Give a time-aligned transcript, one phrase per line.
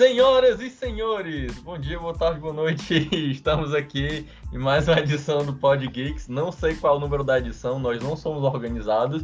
[0.00, 3.06] Senhoras e senhores, bom dia, boa tarde, boa noite.
[3.30, 6.26] Estamos aqui em mais uma edição do Pod Geeks.
[6.26, 9.22] Não sei qual é o número da edição, nós não somos organizados.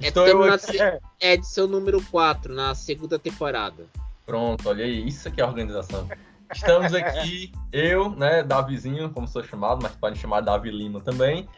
[0.00, 0.78] É, Estou eu aqui...
[0.78, 1.00] é
[1.32, 3.84] edição número 4, na segunda temporada.
[4.24, 6.08] Pronto, olha aí, isso aqui é organização.
[6.54, 11.48] Estamos aqui, eu, né, Davizinho, como sou chamado, mas podem chamar Davi Lima também.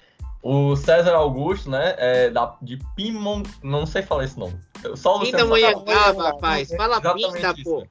[0.42, 4.58] O César Augusto, né, é da, de Pimon, não sei falar esse nome.
[4.94, 6.70] Só o Luciano Pinda rapaz.
[6.74, 7.86] Fala Pinda, pô.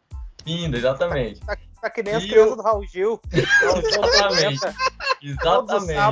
[0.48, 1.42] Pinda, exatamente.
[1.42, 3.20] Tá, tá que nem as crianças do Raul Gil.
[3.34, 4.66] Exatamente.
[5.22, 6.10] Exatamente.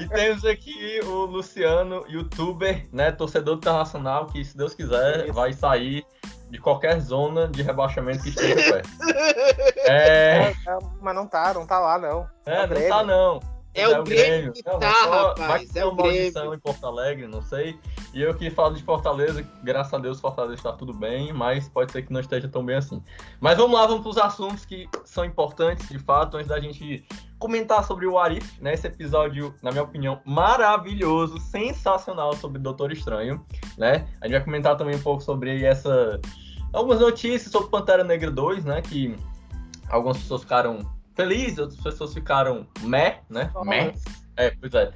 [0.00, 5.34] e temos aqui o Luciano, youtuber, né, torcedor internacional, que se Deus quiser Isso.
[5.34, 6.04] vai sair
[6.48, 8.90] de qualquer zona de rebaixamento que esteja perto.
[9.86, 10.52] É...
[10.52, 12.28] É, mas não tá, não tá lá não.
[12.46, 13.40] É, não tá não.
[13.72, 15.74] É, o Grêmio que tá, rapaz.
[15.76, 17.78] É uma maldição em Porto Alegre, não sei.
[18.12, 21.92] E eu que falo de Fortaleza, graças a Deus Fortaleza está tudo bem, mas pode
[21.92, 23.00] ser que não esteja tão bem assim.
[23.40, 27.06] Mas vamos lá, vamos para os assuntos que são importantes, de fato, antes da gente
[27.38, 28.74] comentar sobre o Arif, né?
[28.74, 33.44] Esse episódio, na minha opinião, maravilhoso, sensacional sobre o Doutor Estranho,
[33.78, 34.08] né?
[34.20, 36.20] A gente vai comentar também um pouco sobre essa...
[36.72, 38.82] Algumas notícias sobre Pantera Negra 2, né?
[38.82, 39.16] Que
[39.88, 43.50] algumas pessoas ficaram feliz, outras pessoas ficaram meh, né?
[43.54, 43.64] Oh.
[43.64, 43.92] Meh.
[44.36, 44.90] É, pois é.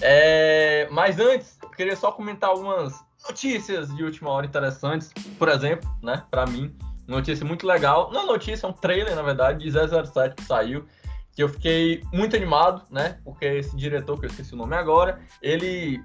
[0.00, 0.88] é.
[0.90, 2.94] Mas antes, eu queria só comentar algumas
[3.26, 5.12] notícias de última hora interessantes.
[5.38, 8.10] Por exemplo, né, pra mim, notícia muito legal.
[8.12, 10.84] Não notícia, é um trailer, na verdade, de 007 que saiu.
[11.32, 13.20] Que eu fiquei muito animado, né?
[13.22, 16.02] Porque esse diretor, que eu esqueci o nome agora, ele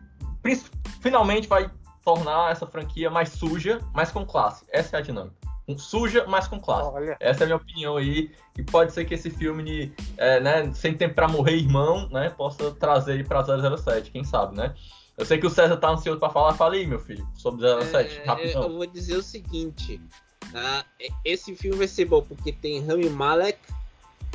[1.02, 1.72] finalmente vai
[2.06, 4.64] tornar essa franquia mais suja, mas com classe.
[4.70, 5.43] Essa é a dinâmica
[5.78, 6.90] suja, mas com classe.
[6.90, 7.18] Olha.
[7.20, 8.32] Essa é a minha opinião aí.
[8.58, 12.72] E pode ser que esse filme, é, né, Sem Tempo pra Morrer Irmão, né, possa
[12.72, 14.74] trazer aí pra 007, quem sabe, né?
[15.18, 16.54] Eu sei que o César tá ansioso pra falar.
[16.56, 18.64] Fala aí, meu filho, sobre 007, é, rapidão.
[18.64, 20.02] Eu vou dizer o seguinte.
[20.46, 23.60] Uh, esse filme vai ser bom porque tem Rami Malek,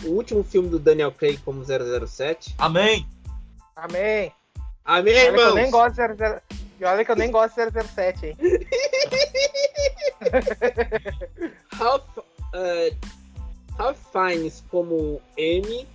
[0.05, 2.55] o último filme do Daniel Craig como 007.
[2.59, 3.06] Amém!
[3.77, 4.33] Amém!
[4.84, 5.49] Amém, irmão!
[5.49, 6.43] Eu nem gosto de 007.
[6.81, 8.37] E olha que eu nem gosto de 007, hein?
[11.73, 12.97] Ralph, uh,
[13.77, 15.87] Ralph Fiennes como M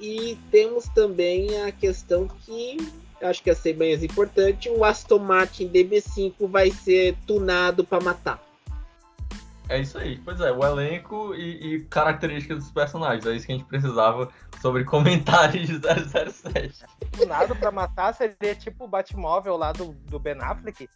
[0.00, 2.76] e temos também a questão que
[3.22, 8.42] acho que é ser bem importante, o Aston Martin DB5 vai ser tunado para matar.
[9.68, 13.52] É isso aí, pois é, o elenco e, e, características dos personagens, é isso que
[13.52, 14.28] a gente precisava
[14.60, 16.84] sobre comentários de 007.
[17.12, 20.88] Tunado para matar seria tipo o Batmóvel lá do, do Ben Affleck?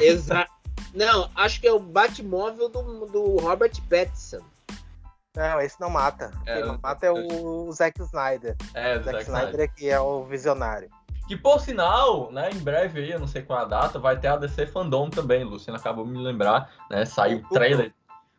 [0.00, 0.52] Exato.
[0.94, 4.40] Não, acho que é o Batmóvel do, do Robert Pattinson.
[5.36, 6.30] Não, esse não mata.
[6.46, 8.56] É, Quem mata é o, o Zack Snyder.
[8.72, 10.88] É, o Zack, Zack Snyder é que é o visionário.
[11.26, 14.18] Que por sinal, né, em breve aí, eu não sei qual é a data, vai
[14.18, 17.04] ter a DC Fandom também, Luciano acabou de me lembrar, né?
[17.04, 17.92] Saiu o trailer.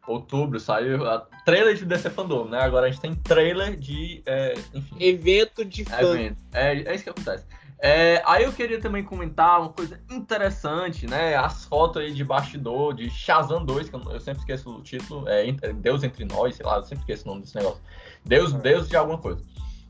[0.07, 2.59] Outubro saiu a trailer de DC Fandom, né?
[2.61, 4.21] Agora a gente tem trailer de.
[4.25, 6.13] É, enfim, evento de fã.
[6.13, 6.43] Evento.
[6.53, 7.43] É, é isso que acontece.
[7.79, 11.35] É, aí eu queria também comentar uma coisa interessante, né?
[11.35, 15.27] As fotos aí de bastidor de Shazam 2, que eu, eu sempre esqueço o título,
[15.27, 17.81] é, Deus Entre Nós, sei lá, eu sempre esqueço o nome desse negócio.
[18.23, 18.59] Deus, uhum.
[18.59, 19.43] Deus de alguma coisa.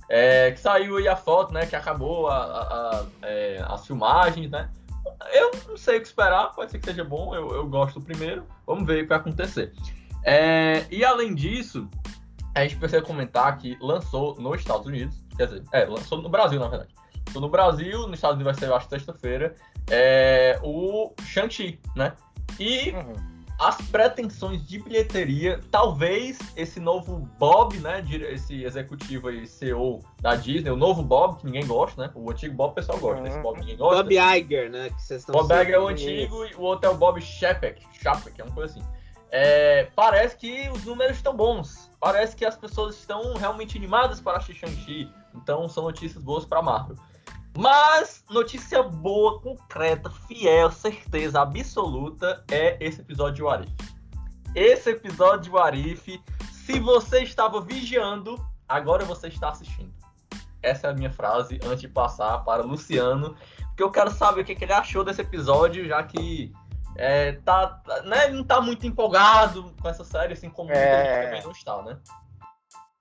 [0.09, 1.65] É, que saiu aí a foto, né?
[1.65, 4.69] Que acabou a, a, a, é, as filmagens, né?
[5.33, 8.05] Eu não sei o que esperar, pode ser que seja bom, eu, eu gosto do
[8.05, 9.71] primeiro, vamos ver o que vai acontecer.
[10.23, 11.87] É, e além disso,
[12.55, 16.59] a gente precisa comentar que lançou nos Estados Unidos, quer dizer, é, lançou no Brasil,
[16.59, 16.93] na verdade
[17.39, 19.55] no Brasil, nos Estados Unidos vai ser, eu acho, sexta-feira,
[19.89, 22.13] é o Shang-Chi, né?
[22.59, 23.13] E uhum.
[23.59, 28.03] as pretensões de bilheteria, talvez esse novo Bob, né?
[28.29, 32.11] Esse executivo aí, CEO da Disney, o novo Bob, que ninguém gosta, né?
[32.15, 33.27] O antigo Bob o pessoal gosta, uhum.
[33.27, 34.03] esse Bob ninguém gosta.
[34.03, 34.89] Bob Iger, né?
[34.89, 38.43] Que Bob Iger é o antigo e o outro é o Bob Chapek, Chapek, é
[38.43, 38.87] uma coisa assim.
[39.37, 41.91] É, parece que os números estão bons.
[41.99, 45.11] Parece que as pessoas estão realmente animadas para assistir Shang-Chi.
[45.35, 46.95] Então são notícias boas para Marvel.
[47.57, 53.73] Mas notícia boa, concreta, fiel, certeza absoluta é esse episódio de Warif.
[54.53, 56.21] Esse episódio de Warif,
[56.51, 58.35] se você estava vigiando,
[58.67, 59.93] agora você está assistindo.
[60.61, 63.35] Essa é a minha frase antes de passar para o Luciano,
[63.67, 66.51] porque eu quero saber o que, ele achou desse episódio, já que
[66.97, 71.25] é, tá, né, não está muito empolgado com essa série, assim como é...
[71.25, 71.97] também não está, né?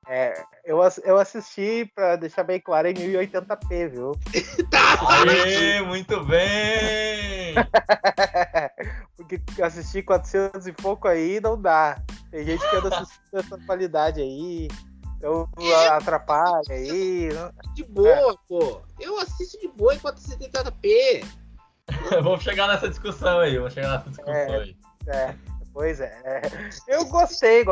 [0.07, 4.13] É, eu, eu assisti, pra deixar bem claro, em 1080p, viu?
[4.71, 4.99] tá!
[5.09, 7.55] Aê, muito bem!
[9.17, 11.99] Porque assistir 400 e pouco aí não dá.
[12.31, 14.69] Tem gente que anda assistindo essa qualidade aí,
[15.17, 15.49] então
[15.93, 17.29] atrapalha aí.
[17.75, 18.37] De boa, é.
[18.47, 18.83] pô!
[19.01, 21.25] Eu assisto de boa em 480p!
[22.23, 24.77] vamos chegar nessa discussão aí, vamos chegar nessa discussão é, aí.
[25.07, 25.35] É,
[25.75, 26.17] Pois é.
[26.87, 27.65] Eu gostei.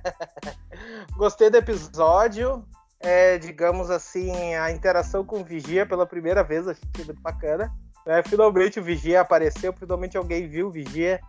[1.14, 2.64] Gostei do episódio.
[2.98, 7.70] É, digamos assim, a interação com o Vigia pela primeira vez, achei muito bacana.
[8.06, 11.20] É, finalmente o Vigia apareceu, finalmente alguém viu o Vigia.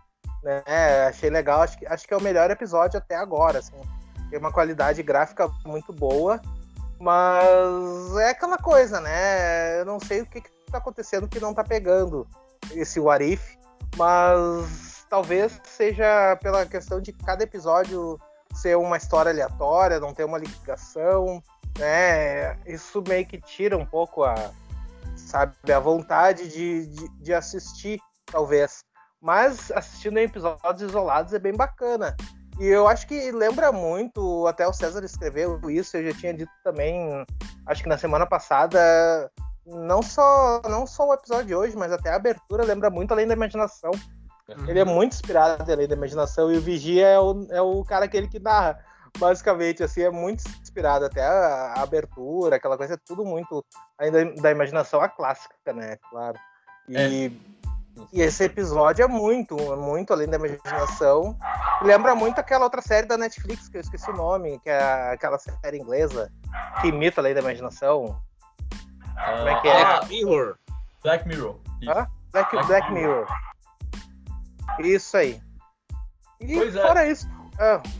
[0.42, 0.62] Né?
[1.08, 3.58] Achei legal, acho que, acho que é o melhor episódio até agora.
[3.58, 3.80] Assim.
[4.30, 6.40] Tem uma qualidade gráfica muito boa,
[6.98, 9.80] mas é aquela coisa, né?
[9.80, 12.26] Eu não sei o que, que tá acontecendo que não tá pegando
[12.72, 13.58] esse Warif,
[13.96, 14.83] mas
[15.14, 18.18] talvez seja pela questão de cada episódio
[18.52, 21.40] ser uma história aleatória, não ter uma ligação,
[21.78, 22.56] né?
[22.66, 24.34] Isso meio que tira um pouco a,
[25.14, 28.82] sabe, a vontade de, de, de assistir, talvez.
[29.20, 32.16] Mas assistindo em episódios isolados é bem bacana.
[32.58, 36.50] E eu acho que lembra muito, até o César escreveu isso, eu já tinha dito
[36.64, 37.24] também,
[37.66, 39.30] acho que na semana passada,
[39.64, 43.28] não só, não só o episódio de hoje, mas até a abertura lembra muito Além
[43.28, 43.92] da Imaginação.
[44.48, 44.68] Uhum.
[44.68, 47.84] Ele é muito inspirado em Além da Imaginação e o Vigia é o, é o
[47.84, 48.78] cara aquele que narra.
[49.18, 51.04] Basicamente, assim, é muito inspirado.
[51.04, 53.64] Até a, a abertura, aquela coisa, é tudo muito
[53.98, 55.96] ainda da imaginação, a clássica, né?
[56.10, 56.36] Claro.
[56.88, 57.30] E, é.
[58.12, 61.38] e esse episódio é muito, muito além da imaginação.
[61.82, 65.38] Lembra muito aquela outra série da Netflix, que eu esqueci o nome, que é aquela
[65.38, 66.30] série inglesa
[66.80, 68.20] que imita além da imaginação.
[69.14, 69.84] Como é que é?
[69.84, 70.58] Black Mirror.
[71.02, 71.56] Black Mirror.
[71.88, 72.08] Ah?
[72.32, 73.26] Black, Black, Black Mirror.
[74.80, 75.40] Isso aí.
[76.40, 76.82] E pois é.
[76.82, 77.12] fora é.
[77.12, 77.28] isso,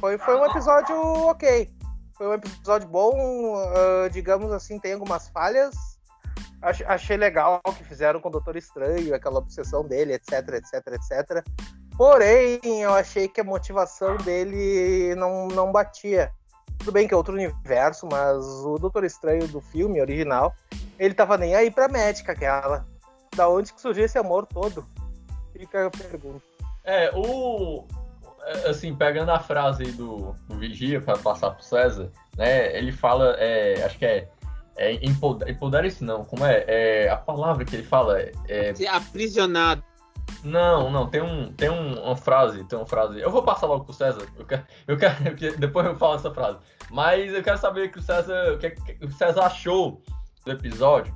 [0.01, 0.97] foi, foi um episódio
[1.29, 1.69] ok.
[2.17, 5.75] Foi um episódio bom, uh, digamos assim, tem algumas falhas.
[6.63, 10.87] Ach, achei legal o que fizeram com o Doutor Estranho, aquela obsessão dele, etc, etc,
[10.93, 11.45] etc.
[11.97, 16.33] Porém, eu achei que a motivação dele não, não batia.
[16.79, 20.55] Tudo bem que é outro universo, mas o Doutor Estranho do filme original,
[20.99, 22.87] ele tava nem aí pra médica aquela.
[23.35, 24.87] Da onde que surgiu esse amor todo?
[25.53, 26.54] Fica a pergunta.
[26.85, 27.87] É, o.
[28.47, 32.77] É, assim, pegando a frase do, do Vigia para passar pro César, né?
[32.77, 34.29] Ele fala, é, acho que é.
[34.77, 36.65] É empoderar isso não, como é?
[36.67, 37.09] é?
[37.09, 38.33] A palavra que ele fala é.
[38.49, 38.75] é...
[38.89, 39.85] Aprisionado.
[40.43, 43.21] Não, não, tem, um, tem um, uma frase, tem uma frase.
[43.21, 46.59] Eu vou passar logo pro César, eu quero, eu quero, depois eu falo essa frase.
[46.91, 50.03] Mas eu quero saber que o César, o que, que o César achou
[50.45, 51.15] do episódio,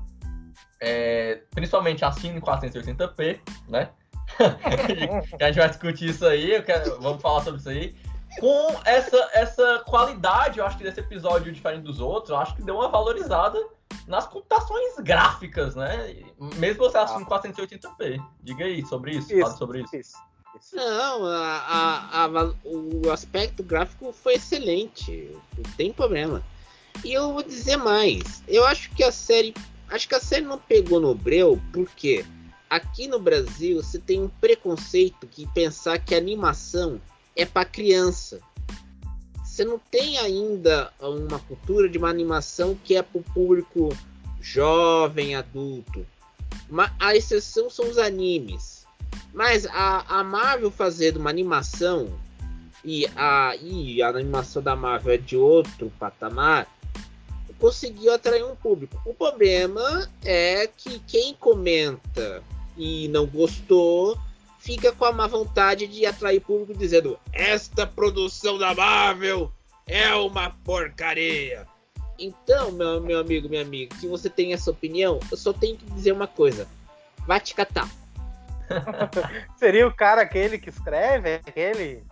[0.81, 3.91] é, principalmente assim em 480p, né?
[5.40, 7.94] a gente vai discutir isso aí, quero, vamos falar sobre isso aí.
[8.40, 12.62] Com essa, essa qualidade, eu acho que desse episódio, diferente dos outros, eu acho que
[12.62, 13.58] deu uma valorizada
[14.06, 16.17] nas computações gráficas, né?
[16.56, 17.43] Mesmo você assistindo ah.
[17.43, 18.23] 480p.
[18.43, 19.96] Diga aí sobre isso, isso fala sobre isso.
[19.96, 20.17] isso.
[20.75, 21.58] Não, a,
[22.12, 26.43] a, a, o aspecto gráfico foi excelente, não tem problema.
[27.05, 29.55] E eu vou dizer mais, eu acho que a série,
[29.88, 32.25] acho que a série não pegou no breu, porque
[32.69, 37.00] aqui no Brasil você tem um preconceito que pensar que animação
[37.35, 38.41] é para criança.
[39.44, 43.88] Você não tem ainda uma cultura de uma animação que é para o público
[44.41, 46.06] jovem, adulto.
[46.99, 48.87] A exceção são os animes.
[49.32, 52.09] Mas a, a Marvel fazendo uma animação
[52.85, 56.67] e a, e a animação da Marvel é de outro patamar,
[57.59, 59.00] conseguiu atrair um público.
[59.05, 62.43] O problema é que quem comenta
[62.79, 64.17] e não gostou,
[64.58, 69.53] fica com a má vontade de atrair público dizendo: Esta produção da Marvel
[69.87, 71.67] é uma porcaria.
[72.19, 75.87] Então, meu, meu amigo, minha amiga, se você tem essa opinião, eu só tenho que
[75.87, 76.67] dizer uma coisa:
[77.27, 77.91] vai te catar.
[79.56, 81.35] Seria o cara aquele que escreve?
[81.35, 82.03] Aquele?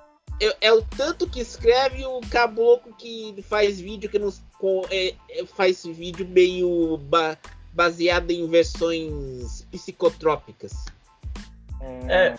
[0.40, 4.42] É, é, o tanto que escreve o caboclo que faz vídeo que nos
[4.90, 7.38] é, é, faz vídeo meio ba,
[7.76, 10.72] baseado em versões psicotrópicas.
[12.08, 12.34] É.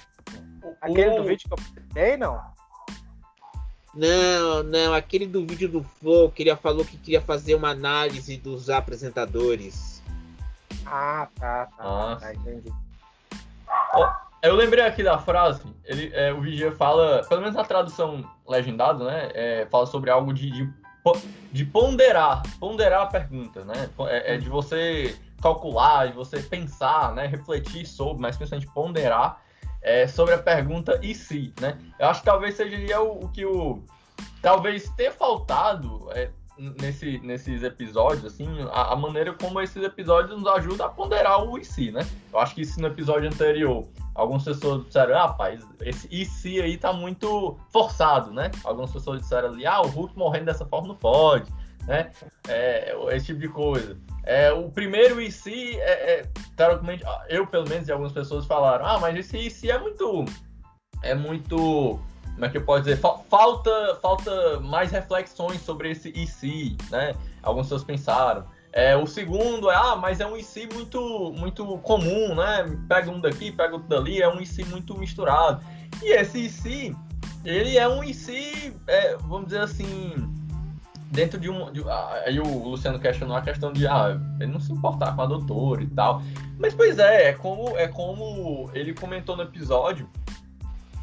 [0.82, 1.22] Aquele o...
[1.22, 2.42] do vídeo que eu tem, não?
[3.94, 8.38] Não, não, aquele do vídeo do Flow, que ele falou que queria fazer uma análise
[8.38, 10.04] dos apresentadores.
[10.86, 12.18] Ah, tá, tá, ah.
[12.20, 12.72] tá entendi.
[14.42, 19.04] eu lembrei aqui da frase, ele, é, o Vigia fala, pelo menos na tradução legendada,
[19.04, 19.32] né?
[19.34, 20.70] É, fala sobre algo de, de,
[21.52, 23.90] de, ponderar, ponderar a pergunta, né?
[24.08, 29.42] É, é de você calcular, de você pensar, né, refletir sobre, mas principalmente ponderar
[29.82, 31.78] é, sobre a pergunta e se, né?
[32.00, 33.84] Eu acho que talvez seja o, o que o
[34.42, 40.48] talvez ter faltado é, nesse, nesses episódios, assim, a, a, maneira como esses episódios nos
[40.48, 42.06] ajudam a ponderar o e se, né?
[42.32, 46.60] Eu acho que se no episódio anterior algumas pessoas disseram, ah, rapaz, esse e se
[46.62, 48.50] aí tá muito forçado, né?
[48.64, 51.52] Algumas pessoas disseram ali, ah, o Hulk morrendo dessa forma não pode,
[51.88, 52.12] né?
[52.48, 53.98] É, esse tipo de coisa.
[54.24, 56.26] É, o primeiro se, é, é,
[56.56, 60.26] teoricamente, eu pelo menos e algumas pessoas falaram, ah, mas esse se é muito
[61.02, 62.00] é muito.
[62.34, 62.98] Como é que eu posso dizer?
[62.98, 67.16] Falta, falta mais reflexões sobre esse se, né?
[67.42, 68.46] Algumas pessoas pensaram.
[68.74, 72.78] É, o segundo é, ah, mas é um IC muito, muito comum, né?
[72.88, 75.66] Pega um daqui, pega outro dali, é um IC muito misturado.
[76.04, 76.96] E esse IC,
[77.44, 80.14] ele é um IC, é, vamos dizer assim,
[81.12, 81.72] dentro de um.
[81.72, 85.22] De, ah, aí o Luciano questionou a questão de ah, ele não se importar com
[85.22, 86.22] a doutora e tal.
[86.58, 90.10] Mas pois é, é como, é como ele comentou no episódio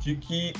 [0.00, 0.52] de que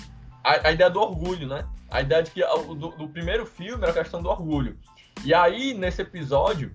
[0.42, 1.66] a, a ideia do orgulho, né?
[1.90, 4.76] A ideia de que do, do primeiro filme era a questão do orgulho.
[5.24, 6.74] E aí, nesse episódio,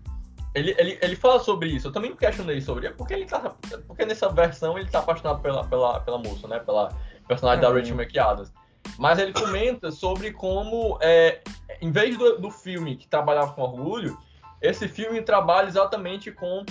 [0.55, 1.87] ele, ele, ele fala sobre isso.
[1.87, 2.95] Eu também me questionei sobre isso.
[2.95, 3.55] Porque, ele tá,
[3.87, 6.59] porque nessa versão ele tá apaixonado pela, pela, pela moça, né?
[6.59, 6.89] Pela
[7.27, 7.73] personagem uhum.
[7.73, 8.53] da Rachel McAdams.
[8.97, 11.41] Mas ele comenta sobre como, é,
[11.81, 14.17] em vez do, do filme que trabalhava com orgulho,
[14.61, 16.65] esse filme trabalha exatamente com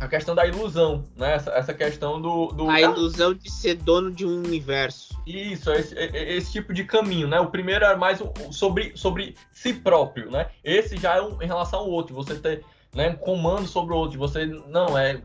[0.00, 1.34] a questão da ilusão, né?
[1.34, 5.16] Essa, essa questão do, do, A ilusão de ser dono de um universo.
[5.24, 7.38] Isso, esse, esse tipo de caminho, né?
[7.38, 10.48] O primeiro era mais sobre, sobre si próprio, né?
[10.62, 12.14] Esse já é um, em relação ao outro.
[12.14, 12.64] Você ter
[12.94, 14.18] né, comando sobre o outro.
[14.18, 15.20] Você, não, é,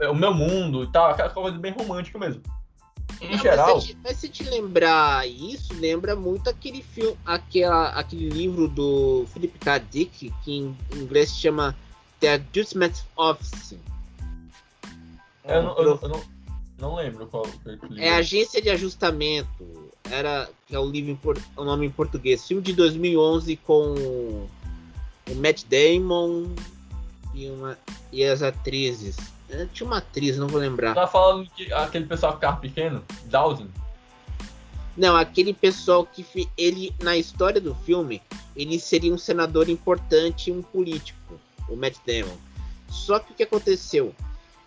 [0.00, 2.42] é o meu mundo e tal, aquela coisa bem romântica mesmo.
[3.20, 3.76] Em geral.
[3.76, 9.26] Mas se, mas se, te lembrar isso, lembra muito aquele filme, aquela, aquele livro do
[9.32, 9.78] Philip K.
[9.78, 11.76] Dick, que em inglês se chama
[12.20, 13.76] The Adjustment Office.
[15.44, 16.22] Eu, não, eu, eu não,
[16.78, 17.98] não, lembro qual livro.
[17.98, 19.92] É Agência de Ajustamento.
[20.10, 21.18] Era que é o livro
[21.56, 22.46] o nome em português.
[22.46, 26.54] Filme de 2011 com o Matt Damon,
[27.34, 27.76] e, uma,
[28.12, 29.16] e as atrizes.
[29.48, 30.94] É, tinha uma atriz, não vou lembrar.
[30.94, 33.04] Tá falando que aquele pessoal que carro pequeno?
[33.26, 33.70] Dowsing?
[34.96, 36.24] Não, aquele pessoal que
[36.56, 38.22] ele na história do filme,
[38.54, 42.36] ele seria um senador importante e um político, o Matt Damon.
[42.88, 44.14] Só que o que aconteceu?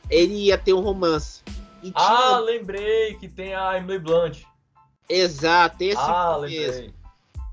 [0.09, 1.41] Ele ia ter um romance.
[1.93, 4.43] ah, lembrei que tem a Emily Blunt.
[5.09, 6.35] Exato, esse ah.
[6.37, 6.93] Lembrei.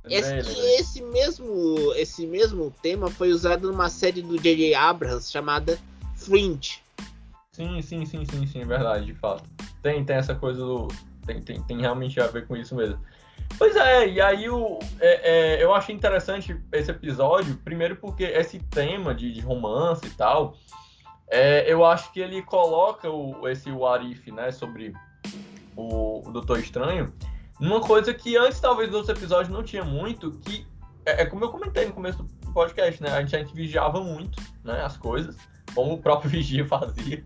[0.07, 4.75] Esse, esse, mesmo, esse mesmo tema foi usado numa série do J.J.
[4.75, 5.79] Abrams chamada
[6.15, 6.84] Fringe.
[7.55, 9.45] Sim, sim, sim, sim, sim, verdade, de fato.
[9.81, 10.89] Tem, tem essa coisa do.
[11.25, 12.99] Tem, tem, tem realmente a ver com isso mesmo.
[13.57, 15.31] Pois é, e aí o, é,
[15.61, 20.57] é, eu achei interessante esse episódio, primeiro porque esse tema de, de romance e tal,
[21.29, 24.93] é, eu acho que ele coloca o, esse Warif, né, sobre
[25.77, 27.15] o, o Doutor Estranho,
[27.61, 30.67] uma coisa que antes, talvez, dos outros episódios não tinha muito, que
[31.07, 33.11] é, é, como eu comentei no começo do podcast, né?
[33.11, 34.83] A gente, a gente vigiava muito, né?
[34.83, 35.37] As coisas,
[35.73, 37.25] como o próprio Vigia fazia.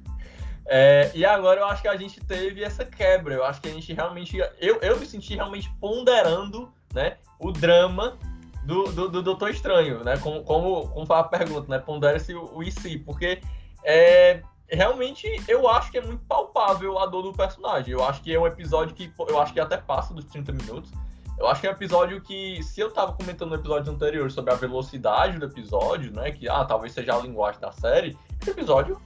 [0.70, 3.34] É, e agora eu acho que a gente teve essa quebra.
[3.34, 4.36] Eu acho que a gente realmente.
[4.60, 8.18] Eu, eu me senti realmente ponderando né, o drama
[8.64, 10.18] do, do, do Doutor Estranho, né?
[10.18, 11.78] Como, como, como foi a pergunta, né?
[11.78, 13.40] Pondera-se o, o IC, porque
[13.82, 17.94] é, realmente eu acho que é muito palpável a dor do personagem.
[17.94, 20.92] Eu acho que é um episódio que eu acho que até passa dos 30 minutos.
[21.38, 24.52] Eu acho que é um episódio que, se eu tava comentando no episódio anterior sobre
[24.52, 26.30] a velocidade do episódio, né?
[26.30, 29.00] Que ah, talvez seja a linguagem da série, esse episódio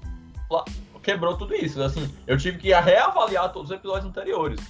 [1.03, 1.83] quebrou tudo isso.
[1.83, 4.61] Assim, eu tive que reavaliar todos os episódios anteriores,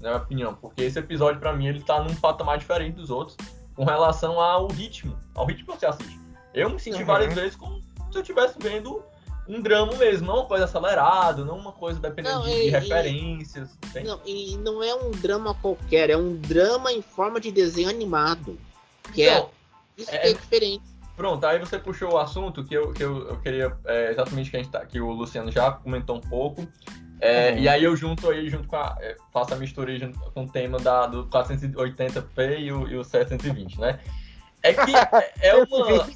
[0.00, 3.36] na minha opinião, porque esse episódio, para mim, ele tá num patamar diferente dos outros
[3.74, 6.20] com relação ao ritmo, ao ritmo que você assiste.
[6.52, 7.06] Eu me senti uhum.
[7.06, 9.02] várias vezes como se eu estivesse vendo
[9.48, 12.70] um drama mesmo, não uma coisa acelerada, não uma coisa dependendo não, de, e, de,
[12.70, 13.70] referências.
[13.94, 17.88] E, não, e não é um drama qualquer, é um drama em forma de desenho
[17.88, 18.58] animado.
[19.12, 20.02] Que é então, é.
[20.02, 20.91] Isso é, é diferente.
[21.16, 24.56] Pronto, aí você puxou o assunto que eu, que eu, eu queria é, exatamente que,
[24.56, 26.66] a gente tá, que o Luciano já comentou um pouco.
[27.20, 27.58] É, uhum.
[27.58, 28.96] E aí eu junto aí, junto com a.
[29.00, 33.04] É, faço a mistura junto com o tema da, do 480p e o, e o
[33.04, 34.00] 720, né?
[34.62, 34.92] É que
[35.40, 36.06] é uma.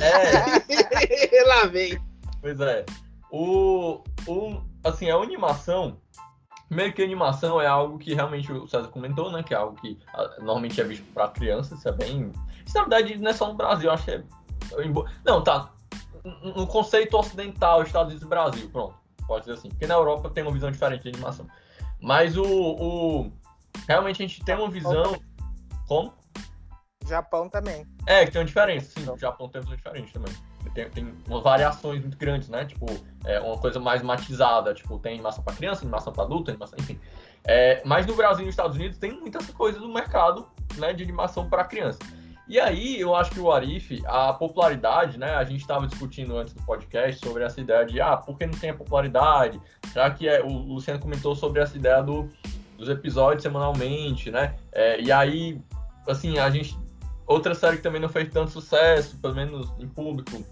[0.00, 1.44] é.
[1.46, 2.00] Lá vem.
[2.40, 2.84] Pois é.
[3.30, 6.00] O, o, assim, a animação,
[6.70, 9.42] meio que animação é algo que realmente o César comentou, né?
[9.42, 9.98] Que é algo que
[10.38, 12.32] normalmente é visto para crianças, isso é bem.
[12.68, 14.22] Isso na verdade não é só no Brasil, acho que é.
[15.24, 15.72] Não, tá.
[16.54, 18.94] No conceito ocidental, Estados Unidos e Brasil, pronto.
[19.26, 19.70] Pode ser assim.
[19.70, 21.46] Porque na Europa tem uma visão diferente de animação.
[21.98, 22.44] Mas o.
[22.44, 23.32] o
[23.86, 25.18] realmente a gente tem uma visão.
[25.86, 26.12] Como?
[27.06, 27.86] Japão também.
[28.06, 29.10] É, que tem uma diferença, sim.
[29.10, 30.34] O Japão tem uma visão diferente também
[30.70, 32.64] tem, tem umas variações muito grandes, né?
[32.64, 32.86] Tipo,
[33.24, 36.98] é uma coisa mais matizada, tipo, tem animação para criança, animação para adulto, animação, enfim.
[37.44, 40.46] É, mas no Brasil e nos Estados Unidos tem muitas coisas no mercado,
[40.76, 41.98] né, de animação para criança.
[42.48, 45.34] E aí, eu acho que o Arif, a popularidade, né?
[45.34, 48.58] A gente estava discutindo antes do podcast sobre essa ideia de, ah, por que não
[48.58, 49.60] tem a popularidade?
[49.92, 52.26] Já que é, o Luciano comentou sobre essa ideia do,
[52.78, 54.56] dos episódios semanalmente, né?
[54.72, 55.60] É, e aí,
[56.08, 56.74] assim, a gente.
[57.26, 60.42] Outra série que também não fez tanto sucesso, pelo menos em público,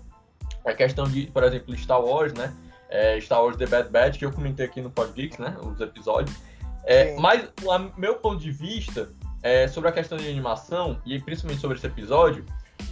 [0.67, 2.55] a questão de, por exemplo, Star Wars, né?
[2.91, 5.57] É, Star Wars The Bad Batch, que eu comentei aqui no Podgeeks, né?
[5.63, 6.37] Os episódios.
[6.85, 9.09] É, mas, o meu ponto de vista
[9.47, 12.45] é, sobre a questão de animação, e principalmente sobre esse episódio,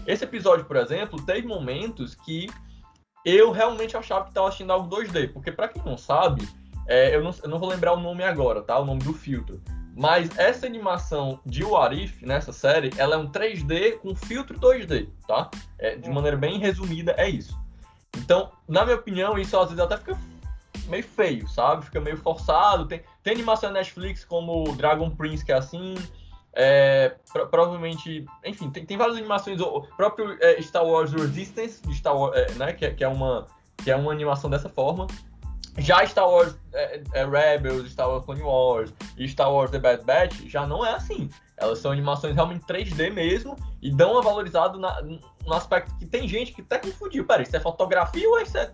[0.06, 2.49] esse episódio, por exemplo, teve momentos que
[3.25, 6.49] eu realmente achava que estava assistindo algo 2D, porque para quem não sabe,
[6.87, 8.78] é, eu, não, eu, não, vou lembrar o nome agora, tá?
[8.78, 9.61] O nome do filtro.
[9.96, 15.50] Mas essa animação de Warif, nessa série, ela é um 3D com filtro 2D, tá?
[15.76, 17.58] É, de maneira bem resumida, é isso.
[18.16, 20.16] Então, na minha opinião, isso às vezes até fica
[20.87, 21.84] meio feio, sabe?
[21.84, 22.87] Fica meio forçado.
[22.87, 25.94] Tem, tem animação na Netflix como Dragon Prince, que é assim.
[26.56, 29.61] É, pro, provavelmente, enfim, tem, tem várias animações.
[29.61, 33.46] O próprio é, Star Wars Resistance, Star Wars, é, né, que, é, que, é uma,
[33.78, 35.06] que é uma animação dessa forma.
[35.78, 40.04] Já Star Wars é, é, Rebels, Star Wars Clone Wars e Star Wars The Bad
[40.04, 41.28] Batch já não é assim.
[41.56, 46.28] Elas são animações realmente 3D mesmo e dão uma valorizada na, no aspecto que tem
[46.28, 47.26] gente que até confundiu.
[47.26, 48.73] Peraí, isso é fotografia ou isso é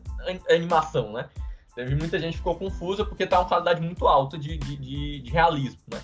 [0.50, 1.28] animação, né?
[1.74, 5.20] Teve muita gente que ficou confusa porque tá uma qualidade muito alta de, de, de,
[5.20, 6.00] de realismo, né?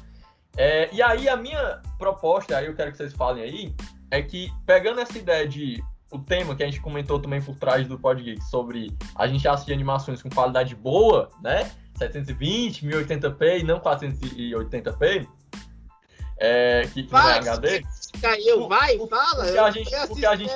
[0.56, 3.74] É, e aí a minha proposta, aí eu quero que vocês falem aí,
[4.10, 7.86] é que pegando essa ideia de o tema que a gente comentou também por trás
[7.86, 11.70] do Podgeek sobre a gente assistir animações com qualidade boa, né?
[11.98, 15.26] 720, 1080p e não 480p,
[16.38, 17.82] é, que, que vai, não é HD.
[18.20, 19.44] Caiu, vai, fala.
[19.44, 20.52] Porque a gente, porque a gente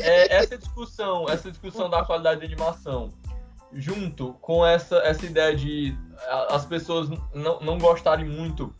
[0.00, 3.10] é, essa discussão, essa discussão da qualidade de animação
[3.72, 5.96] junto com essa, essa ideia de
[6.48, 8.74] as pessoas não, não gostarem muito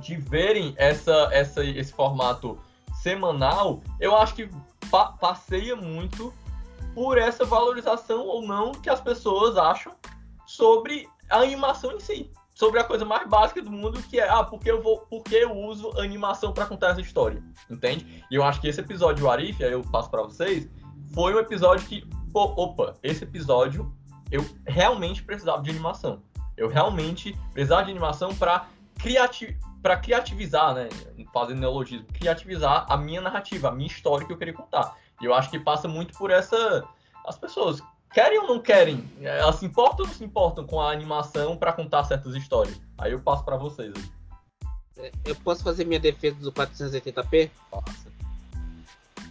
[0.00, 2.58] de verem essa, essa, esse formato
[3.02, 4.50] semanal, eu acho que
[4.90, 6.32] pa passeia muito
[6.94, 9.92] por essa valorização ou não que as pessoas acham
[10.46, 12.30] sobre a animação em si.
[12.54, 15.56] Sobre a coisa mais básica do mundo, que é, ah, porque eu vou, porque eu
[15.56, 18.24] uso animação para contar essa história, entende?
[18.28, 20.68] E eu acho que esse episódio do Arif, aí eu passo para vocês,
[21.14, 23.94] foi um episódio que, pô, opa, esse episódio
[24.30, 26.22] eu realmente precisava de animação.
[26.56, 28.66] Eu realmente precisava de animação para
[28.98, 30.88] criati para criativizar, né,
[31.32, 34.96] fazendo neologismo, criativizar a minha narrativa, a minha história que eu queria contar.
[35.20, 36.84] E eu acho que passa muito por essa
[37.24, 37.80] as pessoas
[38.12, 41.72] querem ou não querem, elas se importam ou não se importam com a animação para
[41.72, 42.80] contar certas histórias.
[42.96, 43.92] Aí eu passo para vocês.
[44.98, 45.12] Aí.
[45.24, 47.50] Eu posso fazer minha defesa do 480p?
[47.70, 48.08] Posso.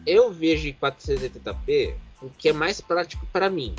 [0.05, 3.75] Eu vejo em 480p o que é mais prático para mim.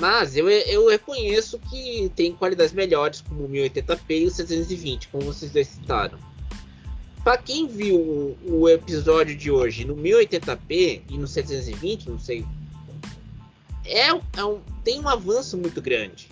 [0.00, 5.24] Mas eu, eu reconheço que tem qualidades melhores, como o 1080p e o 720, como
[5.24, 6.18] vocês dois citaram.
[7.24, 12.46] Para quem viu o, o, episódio de hoje no 1080p e no 720, não sei,
[13.84, 16.28] é, é um, tem um avanço muito grande.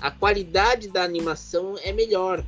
[0.00, 2.44] A qualidade da animação é melhor.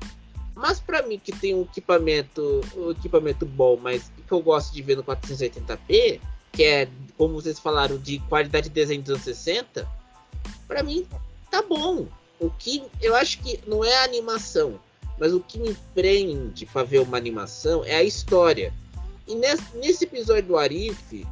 [0.54, 4.82] Mas para mim que tem um equipamento, um equipamento bom, mas que eu gosto de
[4.82, 6.20] ver no 480p,
[6.52, 9.88] que é, como vocês falaram, de qualidade de desenho dos anos 60,
[10.74, 11.06] para mim
[11.52, 12.08] tá bom.
[12.40, 14.80] O que eu acho que não é a animação,
[15.20, 18.74] mas o que me prende para ver uma animação é a história.
[19.24, 21.24] E nesse, nesse episódio do Arif,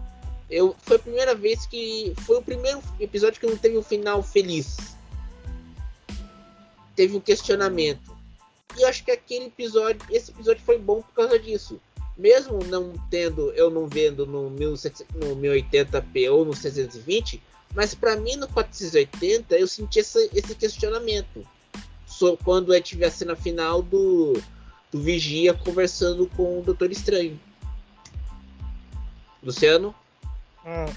[0.49, 4.23] eu foi a primeira vez que foi o primeiro episódio que não teve um final
[4.23, 4.77] feliz.
[6.95, 8.17] Teve um questionamento.
[8.79, 11.81] E eu acho que aquele episódio, esse episódio foi bom por causa disso.
[12.17, 17.43] Mesmo não tendo, eu não vendo no, 1080p ou no 620,
[17.75, 21.47] mas para mim no 480 eu senti esse, esse questionamento.
[22.07, 24.35] So, quando eu tive a cena final do,
[24.91, 27.41] do Vigia conversando com o Doutor Estranho.
[29.43, 29.95] Luciano?
[30.65, 30.93] Hum,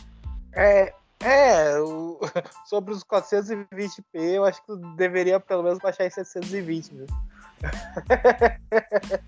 [0.54, 2.20] é, é o,
[2.68, 7.08] sobre os 420p, eu acho que deveria pelo menos baixar em 720, viu?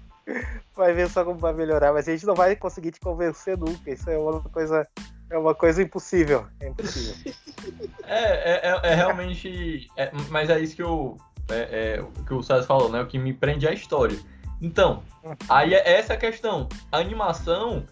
[0.75, 3.89] vai ver só como vai melhorar, mas a gente não vai conseguir te convencer nunca.
[3.89, 4.87] Isso é uma coisa
[5.29, 6.47] é uma coisa impossível.
[6.59, 7.33] É impossível.
[8.05, 9.89] é, é, é, é, realmente.
[9.97, 11.17] É, mas é isso que o,
[11.49, 13.01] é, é, que o César falou, né?
[13.01, 14.17] O que me prende é a história.
[14.61, 15.03] Então,
[15.49, 16.67] aí é essa a questão.
[16.91, 17.85] A animação,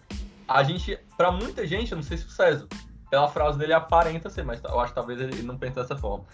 [0.48, 0.98] a gente.
[1.16, 2.66] Pra muita gente, eu não sei se o César,
[3.10, 6.24] pela frase dele aparenta ser, mas eu acho que talvez ele não pense dessa forma.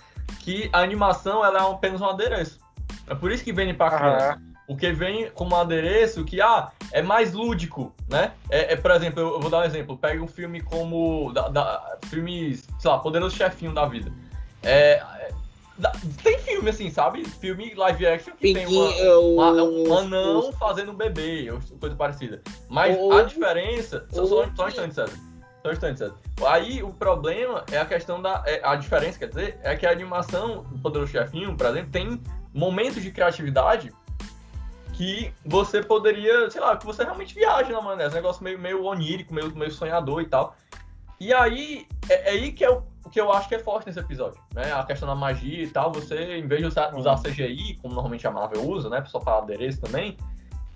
[0.41, 2.61] Que a animação ela é apenas um adereço.
[3.07, 4.41] É por isso que vem pra criança.
[4.41, 8.33] O que vem como adereço que, ah, é mais lúdico, né?
[8.51, 9.97] É, é por exemplo, eu, eu, vou dar um exemplo.
[9.97, 11.33] Pega um filme como.
[11.33, 14.13] Da, da, filmes, sei lá, Poderoso Chefinho da vida.
[14.63, 15.03] É,
[16.23, 17.25] tem filme assim, sabe?
[17.25, 22.43] Filme live action que tem uma, uma, um anão fazendo um bebê, ou coisa parecida.
[22.69, 24.07] Mas a diferença.
[24.11, 25.19] Só, só, só um instante, César.
[25.63, 26.15] Só um instante, César.
[26.47, 28.43] Aí o problema é a questão da.
[28.47, 32.21] É, a diferença, quer dizer, é que a animação do Poderoso Chefinho, por exemplo, tem
[32.53, 33.93] momentos de criatividade
[34.93, 39.35] que você poderia, sei lá, que você realmente viaja na maionese, negócio meio, meio onírico,
[39.35, 40.55] meio, meio sonhador e tal.
[41.19, 43.99] E aí, é, é aí que eu, o que eu acho que é forte nesse
[43.99, 44.73] episódio, né?
[44.73, 48.27] A questão da magia e tal, você, em vez de usar, usar CGI, como normalmente
[48.27, 49.05] a Marvel usa, né?
[49.07, 50.17] Só para adereço também,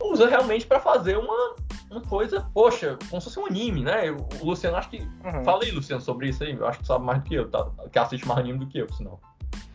[0.02, 1.54] usa realmente para fazer uma,
[1.90, 4.10] uma coisa, poxa, como se fosse um anime, né?
[4.10, 4.98] O Luciano, acho que.
[4.98, 5.44] Uhum.
[5.44, 6.52] Falei, Luciano, sobre isso aí.
[6.52, 7.66] Eu acho que sabe mais do que eu, tá?
[7.90, 9.20] Que assiste mais anime do que eu, sinal.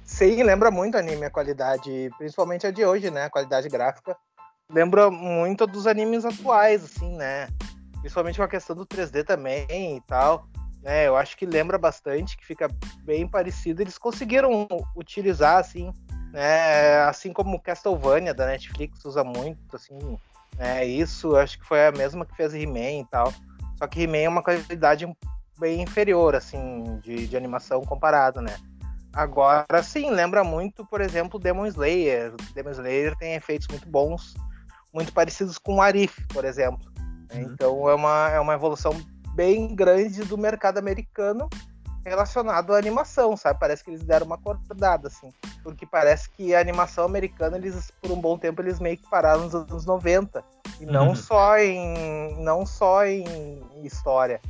[0.03, 3.23] Sim, lembra muito anime a qualidade, principalmente a de hoje, né?
[3.23, 4.15] A qualidade gráfica.
[4.71, 7.47] Lembra muito dos animes atuais, assim, né?
[7.99, 10.47] Principalmente com a questão do 3D também e tal.
[10.81, 11.07] Né?
[11.07, 12.67] Eu acho que lembra bastante, que fica
[13.03, 13.81] bem parecido.
[13.81, 15.91] Eles conseguiram utilizar, assim,
[16.31, 17.01] né?
[17.03, 19.99] Assim como Castlevania da Netflix usa muito, assim,
[20.57, 20.85] né?
[20.85, 23.33] Isso acho que foi a mesma que fez He-Man e tal.
[23.77, 25.05] Só que He-Man é uma qualidade
[25.59, 28.55] bem inferior, assim, de, de animação comparado, né?
[29.13, 32.33] Agora, sim, lembra muito, por exemplo, Demon Slayer.
[32.55, 34.33] Demon Slayer tem efeitos muito bons,
[34.93, 36.91] muito parecidos com o Arif, por exemplo.
[37.33, 37.41] Uhum.
[37.41, 38.93] Então é uma, é uma evolução
[39.33, 41.49] bem grande do mercado americano
[42.03, 43.59] relacionado à animação, sabe?
[43.59, 45.31] Parece que eles deram uma acordada, assim.
[45.63, 49.43] Porque parece que a animação americana, eles, por um bom tempo, eles meio que pararam
[49.43, 50.43] nos anos 90.
[50.79, 51.15] E não uhum.
[51.15, 52.43] só em.
[52.43, 54.41] não só em história,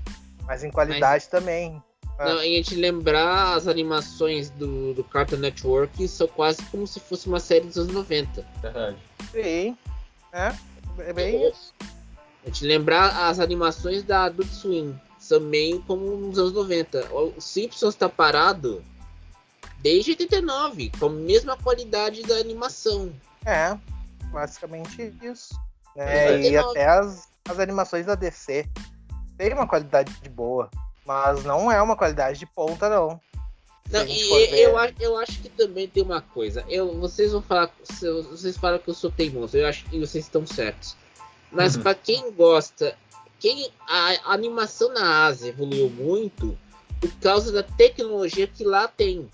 [0.45, 1.84] mas em qualidade mas, também.
[2.17, 2.30] Ah.
[2.30, 6.99] Não, e a gente lembrar as animações do, do Cartoon Network são quase como se
[6.99, 8.45] fosse uma série dos anos 90.
[8.62, 8.97] Verdade.
[9.32, 9.77] Sim.
[10.34, 10.54] É,
[11.00, 11.74] é bem isso.
[12.44, 17.13] A gente lembrar as animações da Adult Swim também como nos anos 90.
[17.13, 18.84] O Simpsons está parado
[19.80, 23.13] desde 89, com a mesma qualidade da animação.
[23.46, 23.78] É,
[24.32, 25.54] basicamente isso.
[25.96, 28.67] É, e até as, as animações da DC
[29.38, 30.70] tem uma qualidade boa,
[31.06, 33.20] mas não é uma qualidade de ponta, não.
[33.91, 36.63] Não, e eu, eu acho que também tem uma coisa.
[36.69, 37.71] Eu, vocês vão falar.
[37.89, 40.95] Vocês falam que eu sou teimoso, eu acho que vocês estão certos.
[41.51, 41.84] Mas uhum.
[41.84, 42.97] para quem gosta
[43.41, 46.56] quem a, animação na Ásia evoluiu muito
[47.01, 49.27] por causa da tecnologia que lá tem.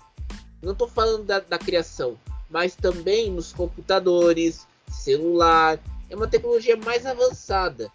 [0.62, 2.18] Não estou falando da, da, criação,
[2.48, 5.78] mas também nos computadores, celular.
[6.08, 7.92] É uma tecnologia mais avançada.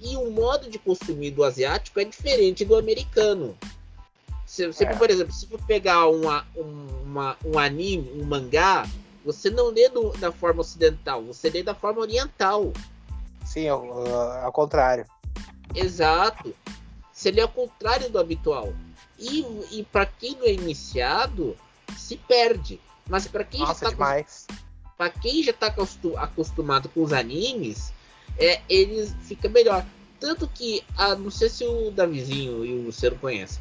[0.00, 3.58] E o modo de consumir do asiático é diferente do americano.
[4.56, 4.94] Se, é.
[4.94, 8.88] por exemplo, se for pegar uma, uma, um anime, um mangá,
[9.22, 12.72] você não lê do, da forma ocidental, você lê da forma oriental.
[13.44, 14.06] Sim, ao,
[14.42, 15.04] ao contrário.
[15.74, 16.54] Exato.
[17.12, 18.72] Seria ao contrário do habitual.
[19.18, 19.40] E,
[19.72, 21.54] e para quem não é iniciado,
[21.94, 22.80] se perde.
[23.06, 24.24] Mas para quem, Nossa, já
[24.96, 25.66] tá quem já está
[26.16, 27.92] acostumado com os animes,
[28.38, 29.84] é, eles fica melhor.
[30.18, 33.60] Tanto que, ah, não sei se o Davizinho e o Luciano conhecem,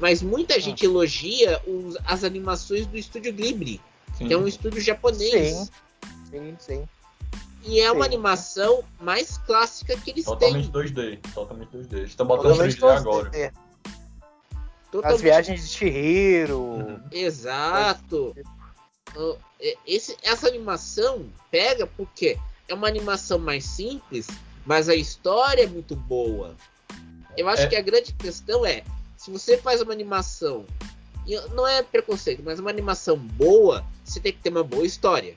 [0.00, 0.88] mas muita gente ah.
[0.88, 3.80] elogia os, as animações do estúdio Ghibli,
[4.16, 4.28] sim.
[4.28, 5.54] que é um estúdio japonês.
[5.54, 5.68] Sim,
[6.30, 6.88] sim, sim.
[7.66, 10.82] E é uma animação mais clássica que eles Totalmente têm.
[10.82, 11.18] 2D.
[11.32, 11.92] Totalmente 2D.
[11.94, 13.52] Eles estão botando 3D, 3D agora.
[14.90, 15.16] Totalmente...
[15.16, 16.58] As viagens de Chihiro.
[16.58, 17.00] Uhum.
[17.10, 18.36] Exato.
[19.86, 24.26] Esse, essa animação pega porque é uma animação mais simples,
[24.66, 26.54] mas a história é muito boa.
[27.36, 27.66] Eu acho é...
[27.66, 28.84] que a grande questão é,
[29.24, 30.66] se você faz uma animação,
[31.54, 35.34] não é preconceito, mas uma animação boa, você tem que ter uma boa história.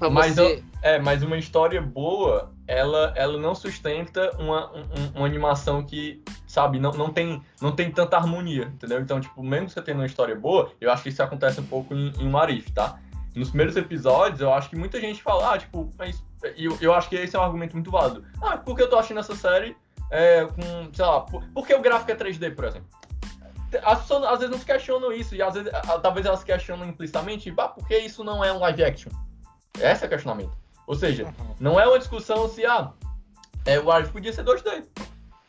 [0.00, 0.64] Mas, você...
[0.80, 6.80] é, mas uma história boa, ela, ela não sustenta uma, um, uma animação que, sabe,
[6.80, 8.98] não, não, tem, não tem tanta harmonia, entendeu?
[8.98, 11.92] Então, tipo, mesmo você tendo uma história boa, eu acho que isso acontece um pouco
[11.92, 12.98] em, em Marif, tá?
[13.34, 16.24] Nos primeiros episódios, eu acho que muita gente fala, ah, tipo, mas.
[16.56, 18.24] Eu, eu acho que esse é um argumento muito válido.
[18.40, 19.76] Ah, porque eu tô achando essa série
[20.10, 22.88] é, com, sei lá, por, porque o gráfico é 3D, por exemplo?
[23.82, 25.70] As pessoas às vezes não se questionam isso, e às vezes,
[26.02, 29.10] talvez elas questionam implicitamente, ah, porque isso não é um live action?
[29.78, 30.56] Esse é o questionamento.
[30.86, 31.54] Ou seja, uhum.
[31.58, 32.92] não é uma discussão se ah,
[33.64, 34.84] é, o Arif podia ser 2D.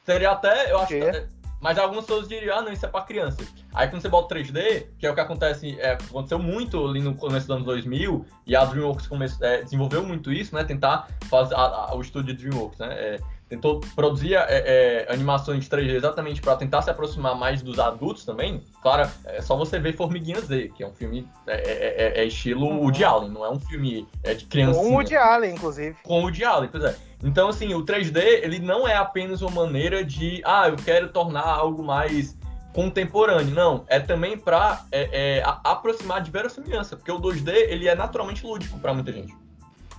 [0.03, 1.27] Seria até, eu acho que,
[1.61, 3.45] mas algumas pessoas diriam, ah, não, isso é pra criança.
[3.73, 7.15] Aí quando você bota 3D, que é o que acontece, é, aconteceu muito ali no
[7.15, 11.55] começo dos anos 2000, e a DreamWorks come, é, desenvolveu muito isso, né, tentar fazer,
[11.55, 16.41] a, a, o estúdio de DreamWorks, né, é, tentou produzir é, é, animações 3D exatamente
[16.41, 18.61] para tentar se aproximar mais dos adultos também.
[18.81, 22.25] Claro, é só você ver Formiguinhas Z, que é um filme é, é, é, é
[22.25, 22.81] estilo uhum.
[22.81, 24.79] Woody Allen, não é um filme de criança.
[24.79, 25.95] Com o Woody Allen, inclusive.
[26.03, 26.95] Com o Woody Allen, pois é.
[27.23, 31.45] Então, assim, o 3D, ele não é apenas uma maneira de, ah, eu quero tornar
[31.45, 32.37] algo mais
[32.73, 33.55] contemporâneo.
[33.55, 38.45] Não, é também para é, é, aproximar de verossimilhança, porque o 2D, ele é naturalmente
[38.45, 39.35] lúdico para muita gente.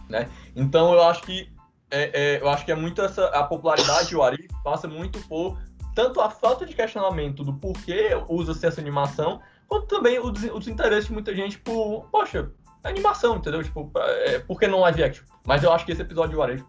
[0.08, 0.28] Né?
[0.54, 1.50] Então, eu acho que
[1.90, 5.58] é, é, eu acho que é muito essa a popularidade do Arif passa muito por
[5.94, 10.58] tanto a falta de questionamento do porquê usa-se essa animação, quanto também o, des, o
[10.60, 12.52] desinteresse de muita gente por, poxa,
[12.84, 13.64] animação, entendeu?
[13.64, 15.24] Tipo, é, por que não live action?
[15.44, 16.64] Mas eu acho que esse episódio do Arif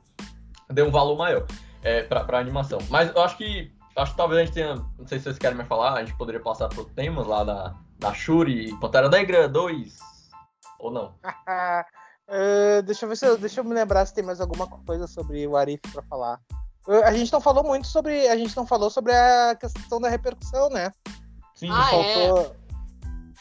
[0.71, 1.45] deu um valor maior
[1.83, 2.79] é, pra, pra animação.
[2.89, 4.75] Mas eu acho que acho que talvez a gente tenha.
[4.97, 7.75] Não sei se vocês querem me falar, a gente poderia passar para temas lá da,
[7.99, 9.97] da Shuri Pantera Negra 2.
[10.79, 11.13] Ou não?
[12.29, 15.45] uh, deixa, eu ver se deixa eu me lembrar se tem mais alguma coisa sobre
[15.47, 16.39] o Arif para falar.
[16.87, 18.27] Uh, a gente não falou muito sobre.
[18.27, 20.91] A gente não falou sobre a questão da repercussão, né?
[21.55, 22.51] Sim, Ah, faltou, é.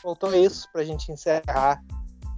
[0.02, 1.80] faltou isso pra gente encerrar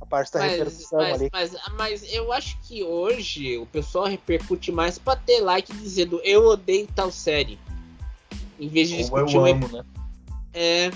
[0.01, 1.31] a parte da Mas, repercussão mas, ali.
[1.33, 6.47] mas, mas eu acho que hoje o pessoal repercute mais pra ter like dizendo eu
[6.49, 7.59] odeio tal série.
[8.59, 9.85] Em vez de Ou discutir eu o amo, né?
[10.53, 10.91] é,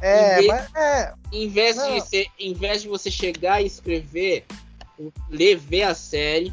[0.00, 1.94] É, em vez- mas é, em vez Não.
[1.94, 4.46] de você, em vez de você chegar e escrever,
[5.30, 6.52] ler ver a série,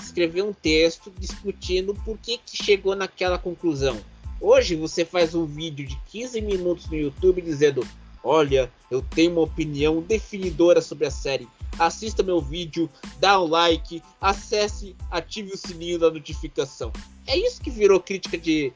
[0.00, 4.00] escrever um texto discutindo por que, que chegou naquela conclusão.
[4.40, 7.86] Hoje você faz um vídeo de 15 minutos no YouTube dizendo:
[8.22, 11.48] Olha, eu tenho uma opinião definidora sobre a série.
[11.78, 16.92] Assista meu vídeo, dá um like, acesse, ative o sininho da notificação.
[17.26, 18.72] É isso que virou crítica de,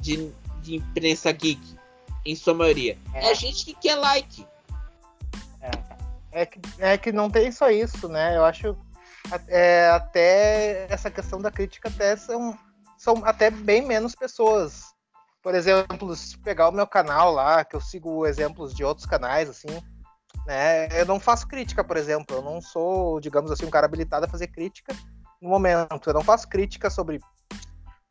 [0.00, 0.30] de,
[0.62, 1.60] de imprensa geek,
[2.24, 2.96] em sua maioria.
[3.12, 3.34] É, É.
[3.34, 4.44] gente que quer like.
[6.32, 8.36] É, que, é que não tem só isso, né?
[8.36, 8.76] Eu acho
[9.48, 12.56] é, até essa questão da crítica até são,
[12.98, 14.84] são até bem menos pessoas.
[15.42, 19.48] Por exemplo, se pegar o meu canal lá, que eu sigo exemplos de outros canais,
[19.48, 19.82] assim,
[20.46, 20.88] né?
[20.98, 22.36] Eu não faço crítica, por exemplo.
[22.36, 24.94] Eu não sou, digamos assim, um cara habilitado a fazer crítica
[25.40, 26.10] no momento.
[26.10, 27.20] Eu não faço crítica sobre,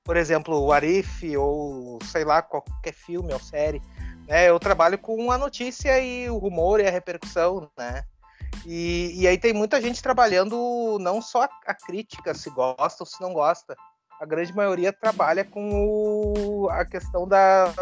[0.03, 3.81] por exemplo, o Arif ou sei lá, qualquer filme ou série.
[4.29, 4.47] Né?
[4.47, 8.03] Eu trabalho com a notícia e o rumor e a repercussão, né?
[8.63, 13.07] E, e aí tem muita gente trabalhando não só a, a crítica, se gosta ou
[13.07, 13.75] se não gosta.
[14.21, 17.73] A grande maioria trabalha com o- a questão da,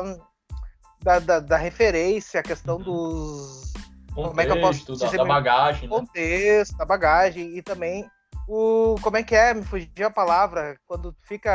[1.02, 3.74] da, da, da referência, a questão dos
[4.16, 5.96] Como é que eu posso Contexto, da, dizer da meu- bagagem, né?
[5.96, 8.10] contexto, da bagagem e também
[8.48, 11.54] o como é que é, me fugiu a palavra, quando fica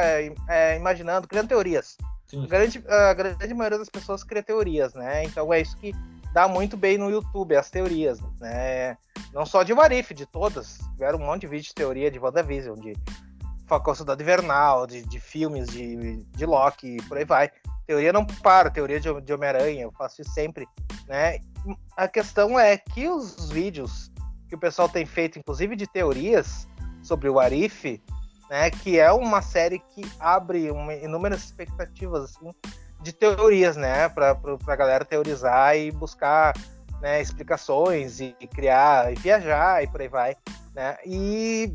[0.50, 1.96] é, imaginando, criando teorias.
[2.32, 2.44] Sim.
[2.44, 5.22] A grande, a grande maioria das pessoas cria teorias, né?
[5.24, 5.92] Então é isso que
[6.32, 8.96] dá muito bem no YouTube, as teorias, né?
[9.34, 10.78] Não só de Warif, de todas.
[10.92, 12.94] Tiveram um monte de vídeo de teoria de WandaVision, de
[13.66, 17.50] Falcão Soldado Invernal, de, de filmes de, de Loki, por aí vai.
[17.86, 20.66] Teoria não para, teoria de, de Homem-Aranha, eu faço isso sempre,
[21.06, 21.38] né?
[21.98, 24.10] A questão é que os vídeos
[24.48, 26.66] que o pessoal tem feito, inclusive de teorias
[27.02, 28.00] sobre o Arif,
[28.52, 32.50] né, que é uma série que abre uma, inúmeras expectativas assim,
[33.00, 36.52] de teorias, né, para a galera teorizar e buscar
[37.00, 40.36] né, explicações e, e criar e viajar e por aí vai,
[40.74, 40.98] né?
[41.06, 41.74] E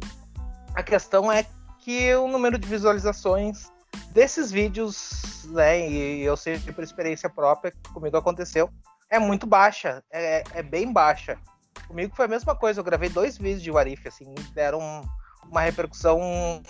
[0.75, 1.47] a questão é
[1.79, 3.71] que o número de visualizações
[4.11, 8.69] desses vídeos, né, e eu sei por experiência própria que comigo aconteceu,
[9.09, 11.39] é muito baixa, é, é bem baixa.
[11.87, 15.01] Comigo foi a mesma coisa, eu gravei dois vídeos de Warif, assim, deram
[15.49, 16.19] uma repercussão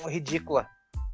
[0.06, 0.68] ridícula,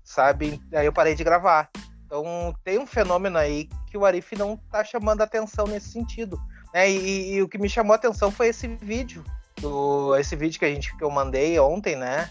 [0.04, 0.62] sabe?
[0.74, 1.70] Aí eu parei de gravar.
[2.06, 6.40] Então tem um fenômeno aí que o Arif não tá chamando atenção nesse sentido.
[6.74, 6.90] Né?
[6.90, 9.24] E, e o que me chamou a atenção foi esse vídeo.
[9.60, 12.30] Do, esse vídeo que a gente que eu mandei ontem, né?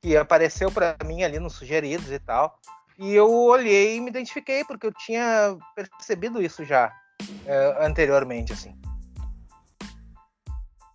[0.00, 2.58] Que apareceu para mim ali nos sugeridos e tal.
[2.98, 6.92] E eu olhei e me identifiquei, porque eu tinha percebido isso já
[7.46, 8.74] é, anteriormente, assim.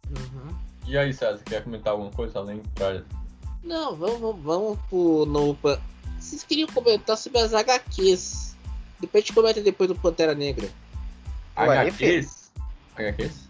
[0.08, 0.56] Uhum.
[0.86, 3.04] E aí, César, quer comentar alguma coisa além pra...
[3.68, 5.56] Não, vamos, vamos, vamos pro novo.
[5.62, 5.80] pan-
[6.18, 8.56] Vocês queriam comentar sobre as HQs.
[9.00, 10.70] Depois a gente comenta depois do Pantera Negra.
[11.54, 12.04] Arif?
[12.04, 12.52] HQs?
[12.96, 13.48] HQs?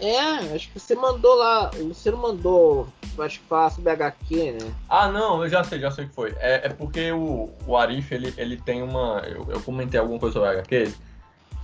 [0.00, 0.20] É,
[0.54, 1.70] acho que você mandou lá.
[1.88, 2.86] Você não mandou.
[3.18, 4.72] Acho que falar sobre HQ, né?
[4.88, 6.30] Ah, não, eu já sei, já sei o que foi.
[6.38, 9.20] É, é porque o, o Arif, ele, ele tem uma...
[9.26, 10.94] Eu, eu comentei alguma coisa sobre HQs,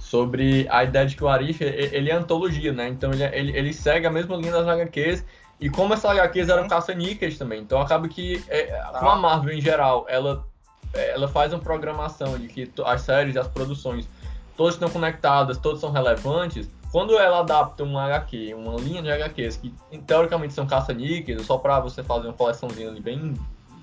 [0.00, 2.88] sobre a ideia de que o Arif, ele, ele é antologia, né?
[2.88, 5.24] Então ele, ele, ele segue a mesma linha das HQs,
[5.60, 6.68] e como essas HQs eram Uhum.
[6.68, 8.98] caça-níqueis também, então acaba que, é, Tá.
[9.00, 10.44] com a Marvel em geral, ela,
[10.92, 14.08] é, ela faz uma programação de que as séries e as produções
[14.56, 19.56] todas estão conectadas, todas são relevantes, quando ela adapta um HQ, uma linha de HQs
[19.56, 19.74] que
[20.06, 23.34] teoricamente são caça-níqueis, só pra você fazer uma coleçãozinha ali bem,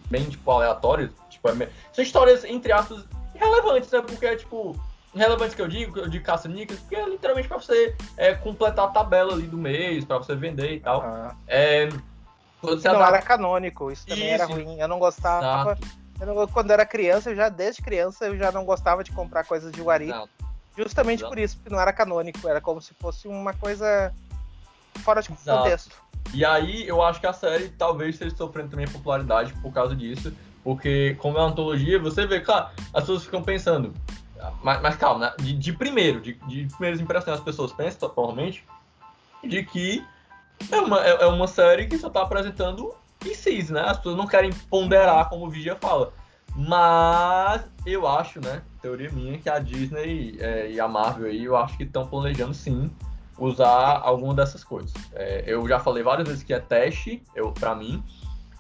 [0.10, 3.04] bem tipo, aleatórias, tipo, é são histórias, entre aspas,
[3.36, 4.02] irrelevantes, né?
[4.02, 4.80] Porque é tipo.
[5.14, 8.92] Irrelevantes que eu digo, eu digo caça-níqueis, porque é literalmente pra você é, completar a
[8.92, 11.02] tabela ali do mês, pra você vender e tal.
[11.02, 11.90] Ah, É,
[12.62, 13.18] você não adapta.
[13.18, 14.54] era canônico, isso também era Isso.
[14.54, 14.80] ruim.
[14.80, 15.78] Eu não gostava.
[16.20, 19.44] Eu não- quando era criança, eu já desde criança eu já não gostava de comprar
[19.44, 20.12] coisas de Warif.
[20.12, 20.30] exato.
[20.78, 21.30] Justamente Exato.
[21.34, 24.14] por isso, porque não era canônico, era como se fosse uma coisa
[25.00, 25.96] fora de contexto.
[26.34, 30.32] E aí eu acho que a série talvez esteja sofrendo também popularidade por causa disso.
[30.64, 33.92] Porque, como é uma antologia, você vê, claro, as pessoas ficam pensando.
[34.64, 35.34] Mas, mas calma, né?
[35.40, 38.66] de, de primeiro, de, de primeiras impressões, as pessoas pensam, provavelmente,
[39.44, 40.06] de que
[40.72, 42.94] é uma, é, é uma série que só tá apresentando
[43.26, 43.82] ICs, né?
[43.82, 46.14] As pessoas não querem ponderar, como o Vigia fala.
[46.56, 51.56] Mas eu acho, né, teoria minha, que a Disney é, e a Marvel aí, eu
[51.56, 52.92] acho que estão planejando sim
[53.38, 54.94] usar alguma dessas coisas.
[55.14, 58.04] É, eu já falei várias vezes que é teste, eu, pra mim.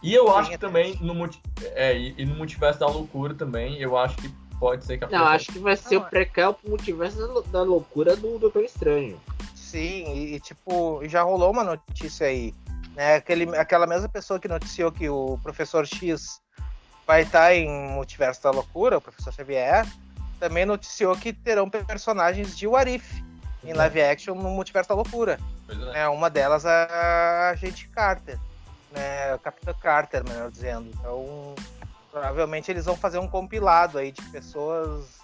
[0.01, 1.29] E eu sim, acho que é também no,
[1.75, 5.09] é, e, e no Multiverso da Loucura também, eu acho que pode ser que a
[5.09, 9.19] Não, acho que vai ser o prequel pro Multiverso da Loucura do Doutor Estranho.
[9.55, 12.53] Sim, e tipo, já rolou uma notícia aí.
[12.95, 13.15] Né?
[13.15, 16.39] Aquele, aquela mesma pessoa que noticiou que o professor X
[17.07, 19.87] vai estar em Multiverso da Loucura, o professor Xavier,
[20.39, 23.23] também noticiou que terão personagens de Warif
[23.63, 25.39] em live action no Multiverso da Loucura.
[25.95, 26.01] É.
[26.01, 26.07] é.
[26.07, 28.37] uma delas a Agente Carter,
[28.91, 29.39] né?
[29.39, 30.91] Capitã Carter, melhor dizendo.
[30.99, 31.55] Então,
[32.11, 35.21] provavelmente eles vão fazer um compilado aí de pessoas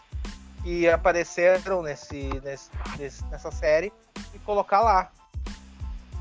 [0.63, 3.91] que apareceram nesse, nesse, nesse nessa série
[4.34, 5.12] e colocar lá.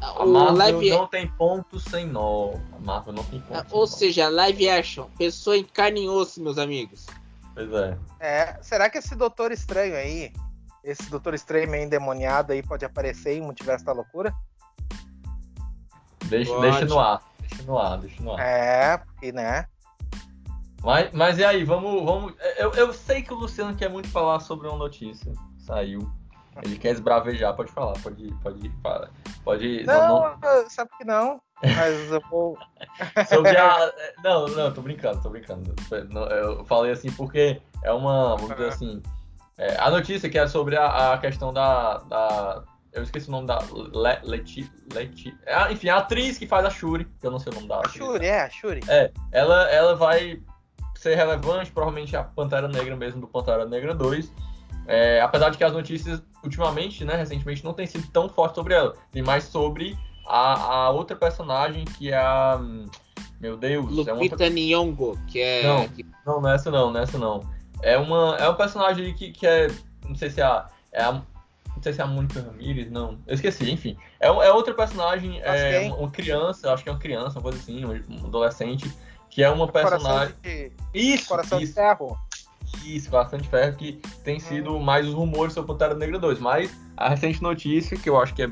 [0.01, 0.91] A Marvel live...
[0.91, 2.53] não tem ponto sem nó.
[2.75, 3.65] A Marvel não tem ponto.
[3.75, 7.07] Ou seja, live action, pessoa em carne e osso, meus amigos.
[7.55, 7.99] Pois é.
[8.21, 10.33] É, será que esse Doutor Estranho aí,
[10.85, 14.35] esse Doutor Estranho meio endemoniado aí, pode aparecer em Multiverso da Loucura?
[16.27, 17.23] Deixa, deixa no ar.
[17.41, 18.41] Deixa no ar, deixa no ar.
[18.41, 19.67] É, porque, né?
[20.83, 22.05] Mas, mas e aí, vamos.
[22.05, 25.33] vamos eu, eu sei que o Luciano quer muito falar sobre uma notícia.
[25.59, 26.11] Saiu.
[26.65, 29.11] Ele quer esbravejar, pode falar, pode, pode, fala,
[29.45, 29.85] pode.
[29.85, 31.41] Não, não, sabe que não.
[31.63, 32.57] Mas eu vou.
[33.29, 33.93] Sobre a.
[34.23, 35.75] Não, não, tô brincando, tô brincando.
[36.31, 38.37] Eu falei assim porque é uma.
[38.37, 39.03] Vamos dizer assim.
[39.59, 42.63] É, a notícia que é sobre a, a questão da, da.
[42.93, 43.59] Eu esqueci o nome da.
[43.59, 47.53] Le, Leti, Leti, é, enfim, a atriz que faz a Shuri, que eu não sei
[47.53, 47.81] o nome da.
[47.81, 48.81] A Shuri, é, a Shuri.
[48.87, 50.43] É, ela, ela vai
[51.07, 54.33] ser relevante, provavelmente a Pantera Negra mesmo do Pantera Negra 2
[54.87, 58.75] é, apesar de que as notícias, ultimamente, né, recentemente, não tem sido tão forte sobre
[58.75, 58.95] ela.
[59.11, 62.61] Tem mais sobre a, a outra personagem que é a.
[63.41, 63.85] Meu Deus.
[63.91, 64.49] Lupita é uma outra...
[64.49, 65.63] Nyong'o, que é.
[65.65, 65.89] Não,
[66.25, 67.41] não, não é essa não, não é essa não.
[67.83, 69.69] É uma, é um personagem que, que é.
[70.07, 70.69] Não sei se é a.
[70.93, 73.19] É a não sei se é a Mônica Ramirez, não.
[73.27, 73.99] Eu esqueci, enfim.
[74.19, 77.59] É, é outra personagem, é uma, uma, criança, acho que é uma criança, uma coisa
[77.59, 78.91] assim, um adolescente,
[79.37, 80.35] que é uma personagem.
[80.35, 80.73] Coração de...
[80.95, 81.69] Isso, Coração isso.
[81.69, 82.19] de ferro.
[82.83, 86.41] Isso, bastante ferro, que tem sido mais os rumores sobre Pantera Negra 2.
[86.41, 88.49] Mas a recente notícia, que eu acho que é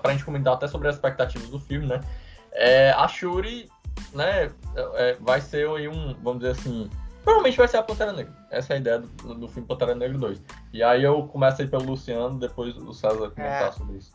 [0.00, 2.00] pra gente comentar até sobre as expectativas do filme, né?
[2.52, 3.68] É, a Shuri,
[4.14, 4.50] né,
[4.94, 6.88] é, vai ser aí um, vamos dizer assim,
[7.22, 8.32] provavelmente vai ser a Pantera Negra.
[8.50, 10.42] Essa é a ideia do, do filme Pantera Negra 2.
[10.72, 14.12] E aí eu começo aí pelo Luciano, depois o César comentar é, sobre isso.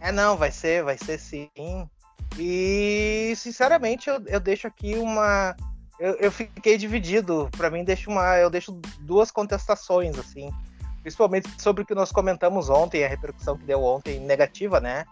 [0.00, 1.88] É, não, vai ser, vai ser sim.
[2.38, 5.56] E, sinceramente, eu, eu deixo aqui uma
[5.98, 7.48] eu, eu fiquei dividido.
[7.56, 10.50] Para mim, deixo uma, eu deixo duas contestações, assim.
[11.00, 15.04] Principalmente sobre o que nós comentamos ontem, a repercussão que deu ontem negativa, né?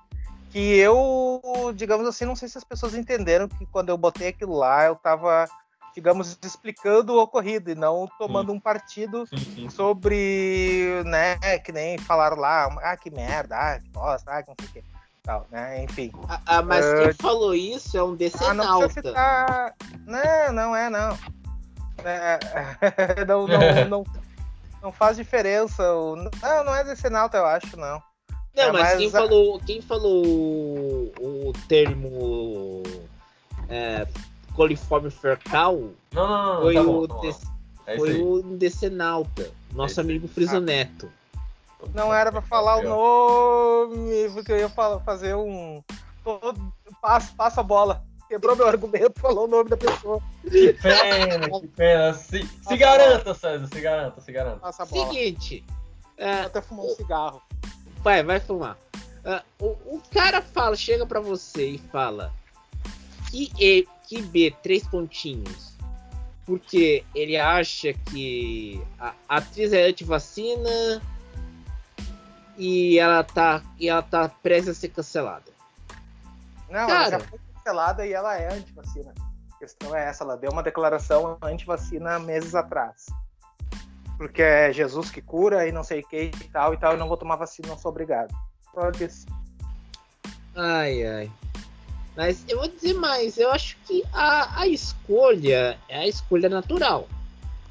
[0.51, 1.41] Que eu,
[1.75, 4.95] digamos assim, não sei se as pessoas entenderam que quando eu botei aquilo lá, eu
[4.95, 5.49] tava,
[5.95, 9.25] digamos, explicando o ocorrido e não tomando um partido
[9.71, 14.57] sobre, né, que nem falaram lá, ah, que merda, ah, que bosta, ah, que não
[14.61, 14.94] sei o quê
[15.25, 15.83] tal, né?
[15.83, 16.13] Enfim.
[16.29, 18.63] Ah, ah mas uh, quem falou isso é um decenalta.
[18.65, 19.75] Ah, não, citar...
[20.07, 21.19] não, não é, não.
[22.05, 22.39] É,
[23.27, 24.05] não, não, não,
[24.83, 25.83] não, faz diferença.
[25.83, 28.01] Não, não é decenalta, eu acho, não.
[28.55, 29.11] Não, é, mas, mas, quem, a...
[29.11, 30.25] falou, quem falou
[31.19, 32.83] o termo
[33.69, 34.07] é,
[34.55, 37.39] coliforme fecal não, não, não, foi, tá o, tá
[37.87, 41.11] é foi o Decenalta, nosso é amigo Frisoneto.
[41.13, 41.24] Ah.
[41.93, 44.69] Não era pra falar o nome, porque eu ia
[45.05, 45.83] fazer um.
[47.01, 48.05] Passa, passa a bola.
[48.29, 50.21] Quebrou meu argumento, falou o nome da pessoa.
[50.43, 52.15] Que pena, que pena.
[52.15, 54.59] Se, se garanta, César, se garanta, se garanta.
[54.61, 55.07] Passa a bola.
[55.07, 55.65] Seguinte.
[56.17, 57.43] É, até fumar um cigarro.
[58.03, 58.79] Vai, vai fumar.
[59.25, 62.33] Uh, o, o, cara fala, chega pra você e fala
[63.31, 65.75] que, e, que B, três pontinhos.
[66.47, 71.03] Porque ele acha que a, a atriz é anti-vacina,
[72.57, 75.53] e ela tá, e ela tá prestes a ser cancelada.
[76.69, 79.15] Não, Cara, ela já foi cancelada e ela é anti-vacina.
[79.53, 83.07] A questão é essa, ela deu uma declaração anti-vacina meses atrás.
[84.17, 86.99] Porque é Jesus que cura e não sei o que e tal e tal, eu
[86.99, 88.35] não vou tomar vacina, não sou obrigado.
[88.73, 89.27] Só disso.
[90.55, 91.33] Ai, ai.
[92.17, 97.09] Mas eu vou dizer mais, eu acho que a, a escolha é a escolha natural.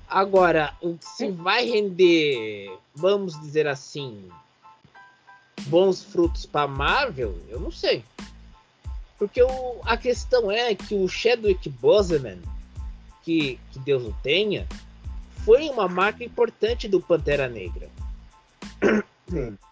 [0.07, 4.29] Agora, o que se vai render, vamos dizer assim,
[5.65, 8.03] bons frutos para Marvel, eu não sei.
[9.17, 12.39] Porque o, a questão é que o Chadwick Boseman,
[13.23, 14.67] que, que Deus o tenha,
[15.45, 17.89] foi uma marca importante do Pantera Negra.
[19.29, 19.57] Sim.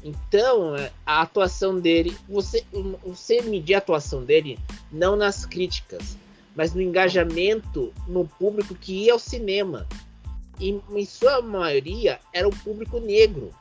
[0.00, 2.64] Então, é, a atuação dele, você,
[3.04, 4.56] você medir a atuação dele
[4.92, 6.16] não nas críticas,
[6.54, 9.86] mas no engajamento no público que ia ao cinema.
[10.60, 13.52] em, em sua maioria, era o público negro.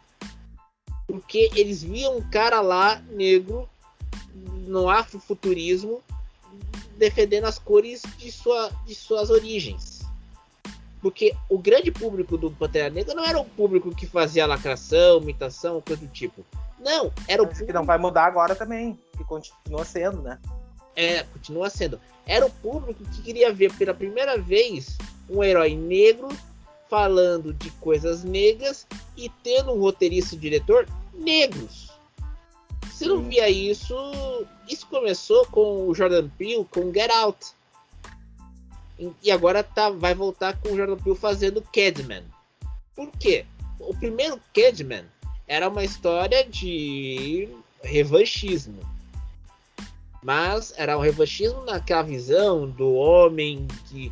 [1.08, 3.68] Porque eles viam um cara lá, negro,
[4.68, 6.03] no afrofuturismo,
[6.97, 10.01] defendendo as cores de, sua, de suas origens.
[11.01, 15.82] Porque o grande público do Pantera Negra não era o público que fazia lacração, imitação,
[15.82, 16.43] coisa do tipo.
[16.80, 17.66] Não, era o Mas público.
[17.66, 20.39] que não vai mudar agora também, que continua sendo, né?
[20.95, 21.99] É, continua sendo.
[22.26, 24.97] Era o público que queria ver pela primeira vez
[25.30, 26.28] um herói negro
[26.89, 31.91] falando de coisas negras e tendo um roteirista e diretor negros.
[32.89, 33.95] Você não via isso.
[34.67, 37.47] Isso começou com o Jordan Peele, com Get Out.
[38.99, 42.23] E- E agora tá, vai voltar com o Jordan Peele fazendo Cadman.
[42.95, 43.45] Por quê?
[43.79, 45.05] O primeiro Cadman
[45.47, 47.47] era uma história de
[47.83, 48.79] revanchismo.
[50.23, 54.11] Mas era um revanchismo naquela visão do homem que,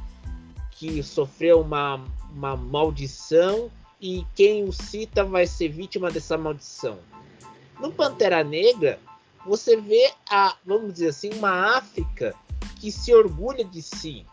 [0.71, 2.05] que sofreu uma,
[2.36, 3.71] uma maldição
[4.01, 6.99] e quem o cita vai ser vítima dessa maldição.
[7.79, 8.99] No Pantera Negra,
[9.45, 12.36] você vê a, vamos dizer assim, uma África
[12.79, 14.25] que se orgulha de si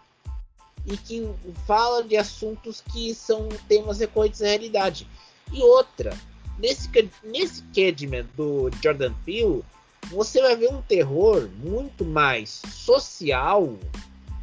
[0.84, 1.28] e que
[1.66, 5.06] fala de assuntos que são temas recorrentes da realidade.
[5.52, 6.16] E outra,
[6.58, 6.90] nesse,
[7.22, 9.62] nesse Cadman do Jordan Peele,
[10.10, 13.76] você vai ver um terror muito mais social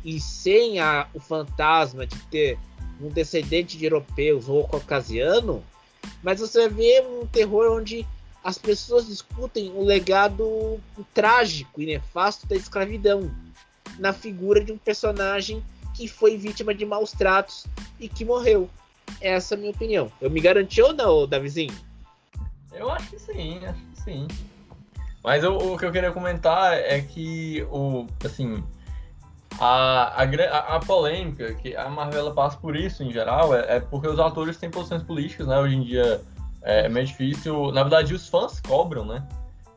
[0.04, 2.58] e sem a- o fantasma de ter
[3.02, 5.64] um descendente de europeus ou caucasiano,
[6.22, 8.06] mas você ver um terror onde
[8.44, 10.80] as pessoas discutem o legado
[11.14, 13.32] trágico e nefasto da escravidão
[13.98, 17.66] na figura de um personagem que foi vítima de maus tratos
[18.00, 18.70] e que morreu.
[19.20, 20.12] Essa é a minha opinião.
[20.22, 21.74] Eu me garanti ou não, Davizinho?
[22.72, 24.28] Eu acho que sim, acho que sim.
[25.24, 28.64] Mas o, o que eu queria comentar é que o assim
[29.60, 33.80] a, a, a- a polêmica que a Marvel passa por isso em geral é, é
[33.80, 35.58] porque os atores têm posições políticas, né?
[35.60, 36.22] Hoje em dia
[36.64, 37.72] é, é meio difícil.
[37.72, 39.24] Na verdade, os fãs cobram, né?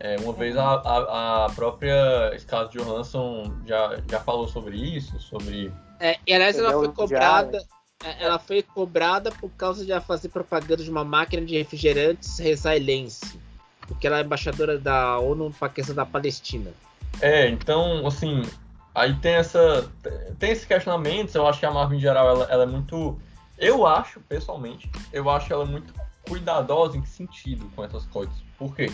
[0.01, 5.73] É, uma vez a, a, a própria Scarlett Johansson já, já falou sobre isso, sobre
[6.01, 7.59] É, e aliás, ela foi cobrada.
[8.05, 12.41] é, Ela foi cobrada por causa de ela fazer propaganda de uma máquina de refrigerantes
[12.41, 13.39] israelense.
[13.87, 16.71] Porque ela é embaixadora da ONU para a questão da Palestina.
[17.21, 18.43] É, então, assim,
[18.95, 19.91] aí tem essa.
[20.39, 23.21] Tem esses questionamentos, eu acho que a Marvel em geral ela, ela é muito.
[23.59, 25.93] Eu acho, pessoalmente, eu acho ela muito
[26.29, 28.35] cuidadosa em que sentido com essas coisas.
[28.59, 28.93] Por quê?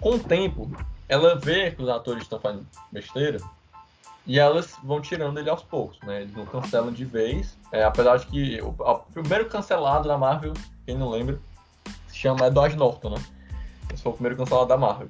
[0.00, 0.70] Com o tempo,
[1.08, 3.38] ela vê que os atores estão fazendo besteira
[4.26, 6.22] e elas vão tirando ele aos poucos, né?
[6.22, 7.56] Eles não cancelam de vez.
[7.70, 10.52] É, apesar de que o, o primeiro cancelado da Marvel,
[10.84, 11.40] quem não lembra,
[12.08, 13.24] se chama Edward Norton, né?
[13.92, 15.08] Esse foi o primeiro cancelado da Marvel.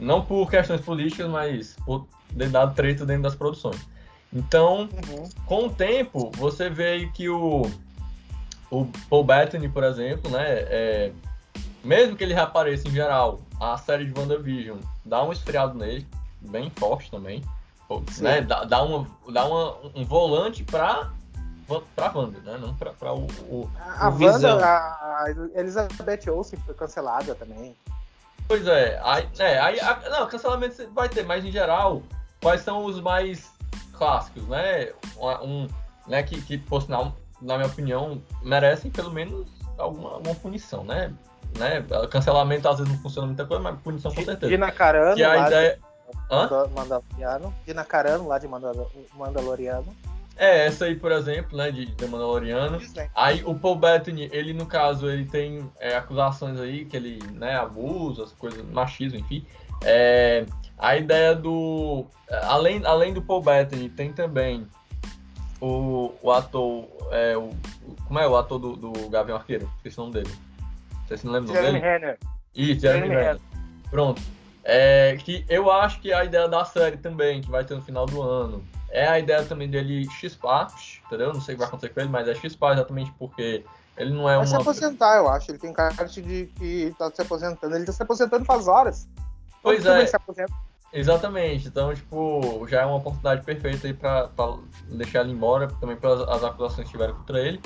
[0.00, 3.80] Não por questões políticas, mas por ter dado treta dentro das produções.
[4.32, 5.28] Então, Uhum.
[5.46, 7.62] com o tempo, você vê aí que o,
[8.70, 11.12] o Paul Bettany, por exemplo, né, é,
[11.82, 16.06] mesmo que ele reapareça em geral, a série de WandaVision dá um esfriado nele,
[16.40, 17.42] bem forte também,
[18.12, 18.22] Sim.
[18.22, 21.10] né, dá, dá, uma, dá uma, um volante pra,
[21.96, 24.22] pra Wanda, né, não pra, pra o, o- A O.
[24.22, 25.24] Wanda, a
[25.56, 27.74] Elizabeth Olsen foi cancelada também.
[28.50, 32.02] Pois é, aí, é, aí a- não, cancelamento vai ter, mas em geral,
[32.42, 33.48] quais são os mais
[33.96, 34.88] clássicos, né?
[35.40, 35.68] Um,
[36.08, 39.46] né que, que, por sinal, na minha opinião, merecem pelo menos
[39.78, 41.12] alguma, alguma punição, né?
[41.56, 41.80] né?
[42.10, 44.50] Cancelamento às vezes não funciona muita coisa, mas punição com certeza.
[44.50, 45.78] Gina Carano, Que a lá ideia.
[46.28, 46.48] Hã?
[46.66, 47.54] de Mandaloriano.
[47.64, 49.94] Gina Carano, lá de Mandal- Mandaloriano.
[50.40, 52.78] É, essa aí, por exemplo, né, de The Mandaloriano.
[52.78, 53.10] Disney.
[53.14, 57.56] Aí o Paul Bettany, ele no caso, ele tem é, acusações aí que ele, né,
[57.56, 59.44] abusa, as coisas, machismo, enfim.
[59.84, 60.46] É,
[60.78, 62.06] a ideia do.
[62.44, 64.66] Além, além do Paul Bettany, tem também
[65.60, 66.88] o, o ator.
[67.10, 67.50] É, o,
[68.06, 69.70] como é o ator do, do Gavião Arqueiro?
[69.76, 70.34] Esqueci o nome dele.
[71.06, 71.98] Vocês não lembram o nome Jeremy dele?
[71.98, 72.18] Renner.
[72.54, 73.40] Isso, Jeremy Jeremy Renner.
[73.90, 74.22] Pronto.
[74.64, 77.82] É, que eu acho que é a ideia da série também, que vai ter no
[77.82, 80.68] final do ano, é a ideia também dele chispar,
[81.06, 81.32] entendeu?
[81.32, 83.64] Não sei o que vai acontecer com ele, mas é chispar exatamente porque
[83.96, 84.62] ele não é Vai se uma.
[84.62, 85.50] aposentar, eu acho.
[85.50, 87.76] Ele tem cara de que tá se aposentando.
[87.76, 89.08] Ele tá se aposentando faz horas.
[89.62, 90.06] Pois Todo é.
[90.06, 90.16] se.
[90.92, 91.68] Exatamente.
[91.68, 94.56] Então, tipo, já é uma oportunidade perfeita aí pra, pra
[94.88, 97.60] deixar ele embora, também pelas as acusações que tiveram contra ele.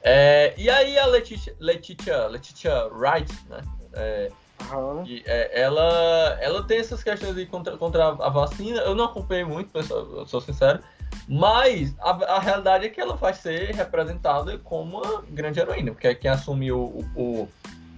[0.00, 3.60] É, e aí a Letitia, Letitia, Letitia Wright, né?
[3.94, 4.32] É,
[4.72, 5.04] Aham.
[5.06, 8.80] E, é, ela, ela tem essas questões aí contra, contra a vacina.
[8.80, 10.80] Eu não acompanhei muito, eu sou, eu sou sincero.
[11.28, 16.14] Mas a, a realidade é que ela vai ser representada como uma grande heroína, porque
[16.14, 17.48] quem assumiu o, o,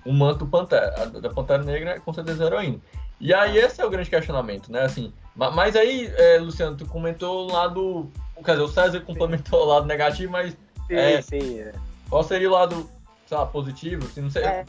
[0.05, 2.79] o manto Pantera, da Pantera Negra é com certeza a heroína.
[3.19, 4.83] E aí esse é o grande questionamento, né?
[4.83, 8.11] Assim, ma- mas aí, é, Luciano, tu comentou o lado.
[8.45, 10.55] Quer dizer, o César complementou o lado negativo, mas
[10.87, 11.23] Sim, É.
[11.23, 11.61] sim.
[11.61, 11.73] é.
[12.09, 12.89] Qual seria o lado,
[13.27, 14.05] sei lá, positivo?
[14.07, 14.45] Assim, não sei.
[14.45, 14.65] É,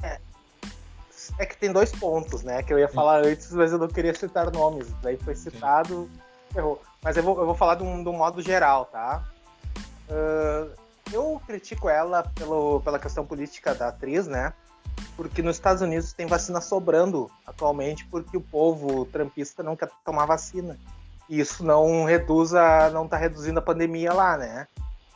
[1.37, 2.63] é que tem dois pontos, né?
[2.63, 4.87] Que eu ia falar antes, mas eu não queria citar nomes.
[5.01, 6.09] Daí foi citado,
[6.55, 6.81] errou.
[7.01, 9.23] Mas eu vou, eu vou falar de um, de um modo geral, tá?
[10.09, 10.71] Uh,
[11.11, 14.53] eu critico ela pelo, pela questão política da atriz, né?
[15.15, 20.25] Porque nos Estados Unidos tem vacina sobrando atualmente porque o povo trampista não quer tomar
[20.25, 20.77] vacina.
[21.29, 24.67] E isso não reduz a, não tá reduzindo a pandemia lá, né?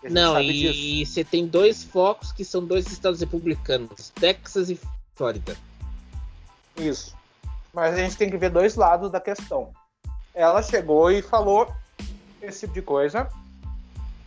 [0.04, 4.80] Não, e, e você tem dois focos que são dois estados republicanos, Texas e
[5.16, 5.56] Flórida.
[6.82, 7.16] Isso.
[7.74, 9.72] Mas a gente tem que ver dois lados da questão.
[10.34, 11.74] Ela chegou e falou
[12.42, 13.30] esse tipo de coisa,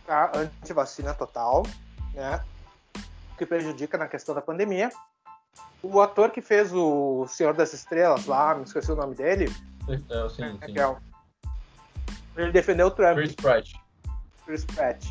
[0.05, 0.31] tá?
[0.35, 1.63] Antivacina total,
[2.13, 2.43] né?
[3.37, 4.89] Que prejudica na questão da pandemia.
[5.83, 9.53] O ator que fez o Senhor das Estrelas lá, me esqueci o nome dele.
[9.87, 10.79] É, sim, sim.
[10.79, 13.17] É, ele defendeu o Trump.
[13.17, 13.73] Chris Pratt.
[14.45, 15.05] Chris Pratt.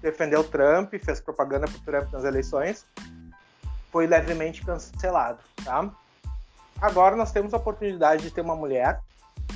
[0.00, 2.86] Defendeu o Trump, fez propaganda pro Trump nas eleições.
[3.90, 5.90] Foi levemente cancelado, tá?
[6.82, 9.00] Agora nós temos a oportunidade de ter uma mulher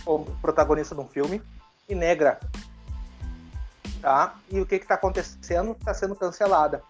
[0.04, 1.42] como protagonista de um filme
[1.88, 2.38] e negra.
[4.00, 4.36] Tá?
[4.48, 5.72] E o que está acontecendo?
[5.72, 6.80] Está sendo cancelada.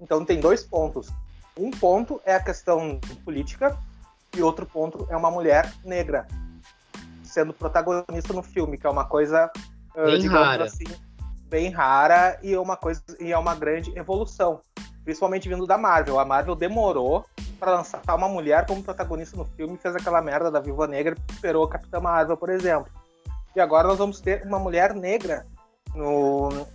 [0.00, 1.12] Então tem dois pontos.
[1.54, 3.78] Um ponto é a questão política
[4.34, 6.26] e outro ponto é uma mulher negra
[7.22, 9.50] sendo protagonista no filme, que é uma coisa
[9.94, 10.64] bem rara.
[10.64, 10.84] Assim,
[11.50, 14.62] bem rara e é uma coisa e é uma grande evolução,
[15.04, 16.18] principalmente vindo da Marvel.
[16.18, 17.26] A Marvel demorou
[17.62, 21.62] para lançar uma mulher como protagonista no filme, fez aquela merda da Viúva Negra, esperou
[21.62, 22.90] a Capitã Marvel, por exemplo.
[23.54, 25.46] E agora nós vamos ter uma mulher negra
[25.94, 26.66] no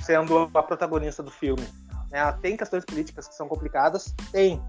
[0.00, 1.68] sendo a protagonista do filme.
[2.10, 2.32] Né?
[2.40, 4.14] Tem questões políticas que são complicadas?
[4.32, 4.62] Tem.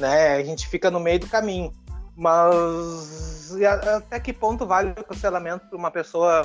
[0.00, 0.34] Né?
[0.34, 1.72] A gente fica no meio do caminho.
[2.16, 3.54] Mas
[3.86, 6.44] até que ponto vale o cancelamento para uma pessoa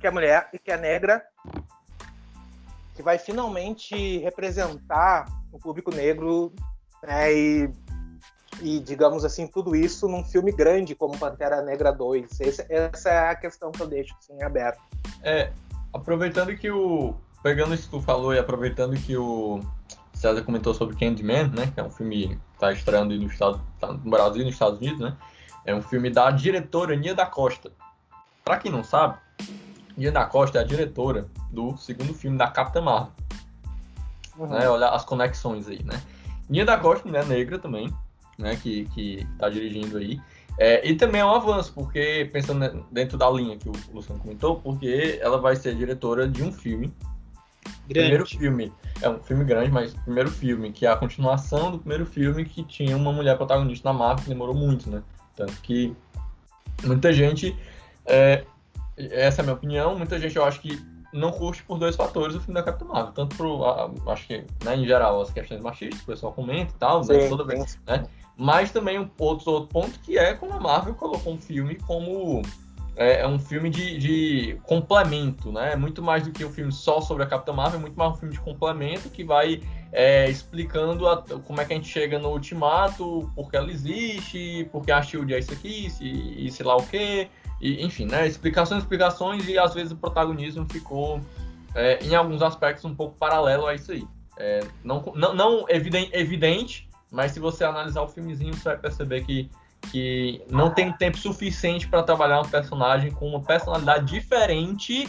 [0.00, 1.24] que é mulher e que é negra,
[2.96, 6.52] que vai finalmente representar o público negro
[7.06, 7.70] né, e,
[8.60, 12.40] e, digamos assim, tudo isso num filme grande como Pantera Negra 2?
[12.40, 14.80] Esse, essa é a questão que eu deixo assim, aberta.
[15.22, 15.52] É,
[15.92, 17.14] aproveitando que o.
[17.42, 19.60] Pegando isso que tu falou e aproveitando que o
[20.12, 21.70] César comentou sobre Candyman, né?
[21.72, 24.80] Que é um filme que está estreando no, estado, tá no Brasil e nos Estados
[24.80, 25.16] Unidos, né?
[25.64, 27.70] É um filme da diretora Nia da Costa.
[28.44, 29.18] Para quem não sabe,
[29.96, 33.12] Nia da Costa é a diretora do segundo filme da Capitã Marvel.
[34.38, 34.48] Uhum.
[34.48, 34.68] Né?
[34.68, 36.00] Olha as conexões aí, né?
[36.48, 37.92] Nia da Costa, mulher negra também,
[38.38, 38.56] né?
[38.56, 40.20] Que, que tá dirigindo aí.
[40.58, 44.56] É, e também é um avanço, porque, pensando dentro da linha que o Luciano comentou,
[44.56, 46.92] porque ela vai ser diretora de um filme.
[47.88, 48.08] Grande.
[48.08, 48.72] Primeiro filme.
[49.02, 52.62] É um filme grande, mas primeiro filme, que é a continuação do primeiro filme que
[52.62, 55.02] tinha uma mulher protagonista na Marvel, que demorou muito, né?
[55.34, 55.94] Tanto que
[56.84, 57.54] muita gente.
[58.06, 58.44] É,
[58.96, 60.80] essa é a minha opinião, muita gente eu acho que
[61.16, 63.12] não curte por dois fatores o filme da Capitã Marvel.
[63.12, 63.64] Tanto pro,
[64.10, 67.44] acho que, né, em geral, as questões machistas, o pessoal comenta e tal, né, toda
[67.44, 68.04] vez, né?
[68.36, 72.42] Mas também um outro, outro ponto que é como a Marvel colocou um filme como
[72.96, 75.76] é, é um filme de, de, complemento, né?
[75.76, 78.14] Muito mais do que um filme só sobre a Capitã Marvel, é muito mais um
[78.16, 79.62] filme de complemento que vai
[79.92, 84.68] é, explicando a, como é que a gente chega no Ultimato, por que ela existe,
[84.72, 87.28] por que a Shield é isso aqui, e sei lá o quê.
[87.60, 88.26] E, enfim, né?
[88.26, 91.20] Explicações, explicações, e às vezes o protagonismo ficou,
[91.74, 94.06] é, em alguns aspectos, um pouco paralelo a isso aí.
[94.38, 99.24] É, não, não, não evidente, evidente, mas se você analisar o filmezinho, você vai perceber
[99.24, 99.50] que,
[99.90, 105.08] que não tem tempo suficiente para trabalhar um personagem com uma personalidade diferente,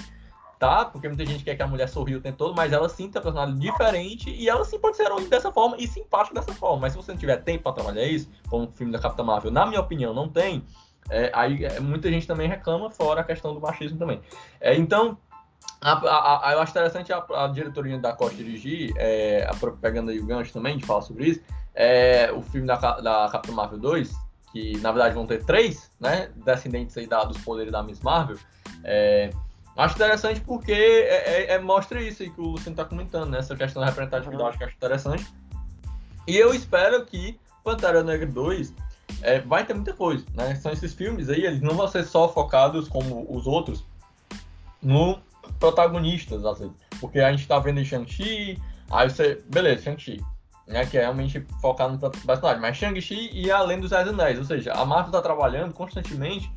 [0.58, 0.86] tá?
[0.86, 3.20] Porque muita gente quer que a mulher sorria o tempo todo, mas ela sim tem
[3.20, 6.82] uma personalidade diferente e ela sim pode ser heroína dessa forma e simpática dessa forma.
[6.82, 9.52] Mas se você não tiver tempo para trabalhar isso, como o filme da Capitã Marvel,
[9.52, 10.64] na minha opinião, não tem,
[11.10, 14.22] é, aí é, muita gente também reclama, fora a questão do machismo também.
[14.60, 15.18] É, então,
[15.82, 19.47] a, a, a, eu acho interessante a, a diretoria da Costa dirigir, é,
[19.82, 21.41] pegando aí o gancho também de falar sobre isso,
[21.74, 24.12] é, o filme da, da Capitã Marvel 2,
[24.51, 28.38] que na verdade vão ter três, né, descendentes aí da, dos poderes da Miss Marvel,
[28.84, 29.30] é,
[29.78, 33.82] acho interessante porque é, é, mostra isso que o Luciano está comentando, né, essa questão
[33.82, 34.58] da representatividade, uhum.
[34.58, 35.28] que eu acho interessante.
[36.28, 38.74] E eu espero que Pantera Negra 2
[39.22, 40.55] é, vai ter muita coisa, né?
[40.55, 43.84] São esses filmes aí, eles não vão ser só focados como os outros
[44.82, 45.20] no
[45.60, 46.76] protagonistas, às vezes.
[46.99, 49.43] Porque a gente tá vendo Shang-Chi, aí você.
[49.49, 50.24] Beleza, Shang-Chi.
[50.68, 52.62] Né, que é realmente focado no personagem.
[52.62, 54.38] Mas Shang-Chi e Além dos Dez Anéis.
[54.38, 56.51] Ou seja, a Marvel tá trabalhando constantemente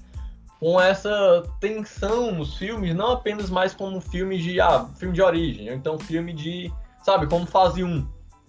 [0.59, 5.71] com essa tensão nos filmes, não apenas mais como filme de, ah, filme de origem,
[5.71, 6.71] ou então filme de,
[7.03, 8.07] sabe, como fase 1,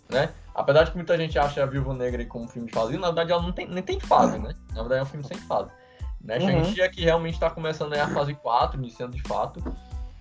[0.10, 0.30] né?
[0.54, 3.08] Apesar de que muita gente acha a Viúva Negra como um filme de fase, na
[3.08, 4.54] verdade ela não tem, nem tem fase, né?
[4.72, 5.72] Na verdade é um filme sem fase.
[6.24, 6.38] Né?
[6.38, 6.64] Uhum.
[6.64, 9.64] Shang-Chi é que realmente está começando a fase 4, iniciando de fato.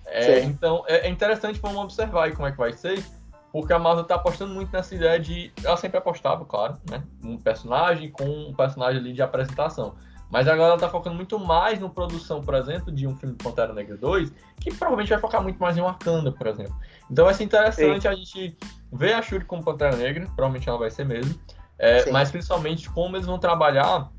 [0.05, 3.03] É, então é, é, interessante vamos observar aí como é que vai ser,
[3.51, 5.53] porque a Marvel tá apostando muito nessa ideia de.
[5.63, 7.03] Ela sempre apostava, claro, né?
[7.23, 9.95] Um personagem com um personagem ali de apresentação.
[10.31, 13.43] Mas agora ela tá focando muito mais na produção, por exemplo, de um filme de
[13.43, 16.73] Pantera Negra 2, que provavelmente vai focar muito mais em Wakanda, por exemplo.
[17.09, 18.07] Então vai ser interessante Sim.
[18.07, 18.57] a gente
[18.91, 21.37] ver a Shuri como Pantera Negra, provavelmente ela vai ser mesmo.
[21.77, 24.09] É, mas principalmente como eles vão trabalhar,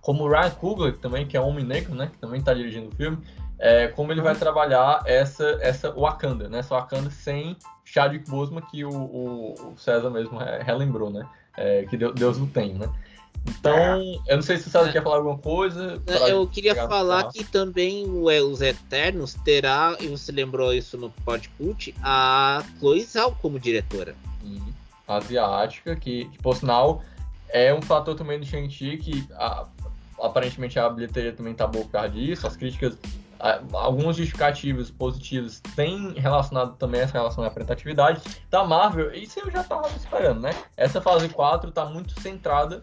[0.00, 2.06] como o Ryan Coogler também, que é Homem Negro, né?
[2.06, 3.18] Que também tá dirigindo o filme,
[3.58, 6.60] é, como ele vai trabalhar essa, essa Wakanda, né?
[6.60, 11.28] Essa Wakanda sem Chadwick Boseman, que o, o, César mesmo relembrou, né?
[11.56, 12.88] É, que Deus o tem, né?
[13.46, 14.92] Então, eu não sei se o César é.
[14.92, 16.00] quer falar alguma coisa.
[16.28, 22.62] Eu queria falar que também os Eternos terá, e você lembrou isso no podcast, a
[22.78, 24.14] Chloe Zhao como diretora.
[24.42, 24.72] Uhum.
[25.08, 27.02] Asiática, que, que, por sinal
[27.48, 29.66] é um fator também do Shang-Chi que a,
[30.22, 32.96] aparentemente a bilheteria também tá boa por causa disso, as críticas
[33.72, 38.20] alguns justificativos positivos têm relacionado também essa relação à representatividade
[38.50, 40.50] da Marvel, isso eu já estava esperando, né?
[40.76, 42.82] Essa fase 4 está muito centrada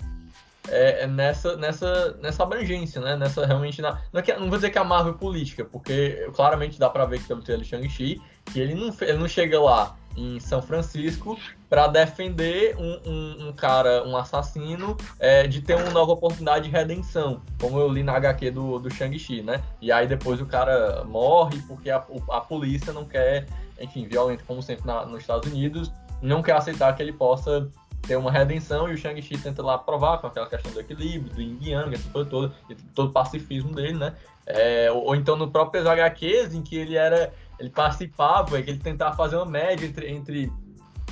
[0.70, 3.16] é, é, nessa, nessa, nessa abrangência, né?
[3.16, 3.82] Nessa realmente.
[3.82, 7.06] Na, não, é não, vou dizer que é a Marvel política, porque claramente dá para
[7.06, 11.38] ver que pelo trailer Shang-Chi que ele não, ele não chega lá em São Francisco
[11.70, 16.72] para defender um, um, um, cara, um assassino, é, de ter uma nova oportunidade de
[16.72, 19.62] redenção, como eu li na HQ do, do Shang-Chi, né?
[19.82, 23.46] E aí depois o cara morre porque a, a polícia não quer,
[23.80, 25.92] enfim, violento como sempre na, nos Estados Unidos,
[26.22, 27.70] não quer aceitar que ele possa
[28.02, 31.42] ter uma redenção e o Shang-Chi tenta lá provar com aquela questão do equilíbrio, do
[31.42, 32.54] Yin Yang, essa coisa toda,
[32.96, 34.14] todo o pacifismo dele, né?
[34.46, 38.80] É, ou, ou, então no próprio HQs, em que ele era ele participava, que ele
[38.80, 40.52] tentava fazer uma média entre, entre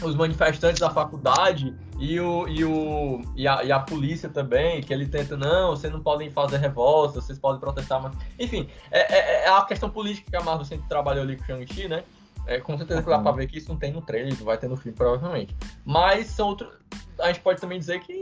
[0.02, 4.94] os manifestantes da faculdade e, o, e, o, e, a, e a polícia também, que
[4.94, 8.14] ele tenta, não, vocês não podem fazer revolta, vocês podem protestar, mas...
[8.38, 11.46] Enfim, é, é, é a questão política que a Marvel sempre trabalhou ali com o
[11.46, 12.04] Shang-Chi, né?
[12.48, 13.08] É, com certeza uhum.
[13.08, 15.56] dá pra ver que isso não tem no trailer, não vai ter no filme, provavelmente.
[15.84, 16.74] Mas são outros...
[17.20, 18.14] A gente pode também dizer que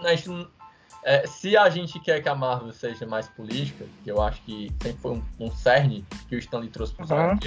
[0.00, 0.30] né, a gente
[1.04, 4.72] é, se a gente quer que a Marvel seja mais política, que eu acho que
[4.80, 7.38] sempre foi um, um cerne que o Stanley trouxe para os uhum.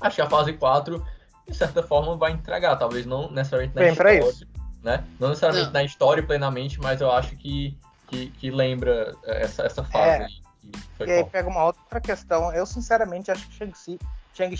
[0.00, 1.02] acho que a fase 4,
[1.48, 2.76] de certa forma, vai entregar.
[2.76, 4.46] Talvez não necessariamente na Bem, história.
[4.82, 5.04] Né?
[5.18, 5.72] Não necessariamente não.
[5.72, 7.76] na história plenamente, mas eu acho que,
[8.08, 10.26] que, que lembra essa, essa fase é.
[10.26, 11.08] aí.
[11.08, 12.52] e aí pega uma outra questão.
[12.52, 13.98] Eu, sinceramente, acho que Shang-Chi
[14.34, 14.54] Shang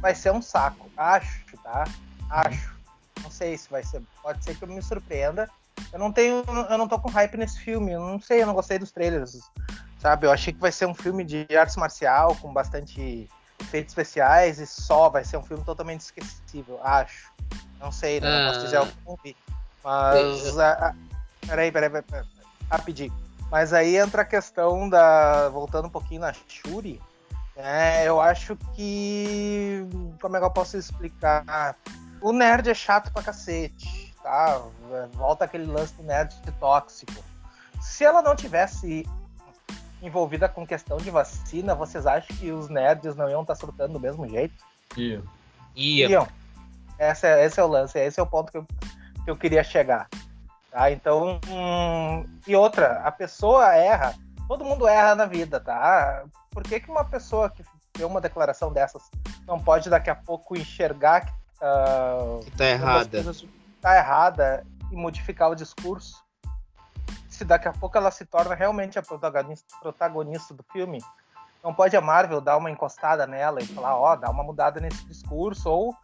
[0.00, 0.90] vai ser um saco.
[0.96, 1.84] Acho, tá?
[2.28, 2.78] Acho.
[3.22, 4.02] Não sei se vai ser.
[4.22, 5.48] Pode ser que eu me surpreenda
[5.92, 6.44] eu não tenho.
[6.68, 7.92] Eu não tô com hype nesse filme.
[7.92, 9.40] Eu não sei, eu não gostei dos trailers.
[9.98, 10.26] Sabe?
[10.26, 13.28] Eu achei que vai ser um filme de artes marcial com bastante
[13.60, 15.08] efeitos especiais e só.
[15.08, 17.30] Vai ser um filme totalmente esquecível, acho.
[17.78, 18.28] Não sei, né?
[18.28, 18.38] Ah.
[18.38, 19.36] Não posso dizer algum vi.
[19.82, 20.58] Mas.
[20.58, 20.94] A, a,
[21.46, 22.26] peraí, peraí, peraí, peraí.
[22.70, 23.12] Rapidinho.
[23.50, 25.48] Mas aí entra a questão da.
[25.48, 27.00] Voltando um pouquinho na Shuri.
[27.62, 29.86] É, eu acho que.
[30.20, 31.76] Como é que eu posso explicar?
[32.20, 34.62] O nerd é chato pra cacete tá?
[35.12, 37.12] Volta aquele lance do nerd tóxico.
[37.80, 39.06] Se ela não tivesse
[40.02, 43.94] envolvida com questão de vacina, vocês acham que os nerds não iam estar tá surtando
[43.94, 44.64] do mesmo jeito?
[44.96, 45.22] Iam.
[45.74, 46.28] Iam.
[46.98, 48.66] Esse é, esse é o lance, esse é o ponto que eu,
[49.24, 50.08] que eu queria chegar.
[50.70, 50.90] Tá?
[50.90, 54.14] Então, hum, e outra, a pessoa erra,
[54.50, 56.24] todo mundo erra na vida, tá?
[56.50, 59.08] Por que, que uma pessoa que tem uma declaração dessas
[59.46, 61.32] não pode daqui a pouco enxergar que,
[61.62, 63.22] uh, que tá errada?
[63.80, 66.20] tá errada e modificar o discurso,
[67.28, 71.00] se daqui a pouco ela se torna realmente a protagonista, protagonista do filme,
[71.62, 74.80] não pode a Marvel dar uma encostada nela e falar, ó, oh, dá uma mudada
[74.80, 75.94] nesse discurso, ou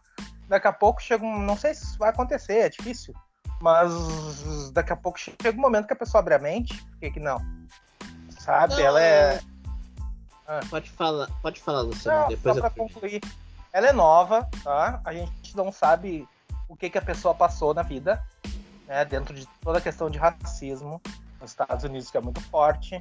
[0.47, 1.37] daqui a pouco chega um.
[1.37, 3.13] Não sei se isso vai acontecer, é difícil.
[3.59, 7.11] Mas daqui a pouco chega um momento que a pessoa abre a mente, por que,
[7.11, 7.41] que não?
[8.47, 8.75] Sabe?
[8.75, 9.41] Não, ela é.
[10.47, 10.61] Ah.
[10.69, 12.21] Pode falar, pode falar, Luciano.
[12.21, 13.21] Não, depois só pra concluir.
[13.73, 15.01] Ela é nova, tá?
[15.03, 16.25] A gente não sabe
[16.69, 18.23] o que, que a pessoa passou na vida,
[18.87, 21.01] né, dentro de toda a questão de racismo
[21.41, 22.97] nos Estados Unidos, que é muito forte.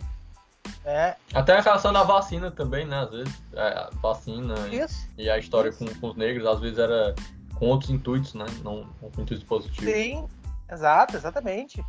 [0.85, 1.15] Né?
[1.33, 3.03] Até a relação da vacina também, né?
[3.03, 7.15] Às vezes, é, vacina e, e, a história com, com, os negros, às vezes era
[7.55, 8.47] com outros intuitos, né?
[8.65, 9.95] Não com intuitos positivos.
[9.95, 10.29] Sim,
[10.69, 11.85] exato, exatamente.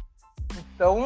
[0.55, 0.99] Então,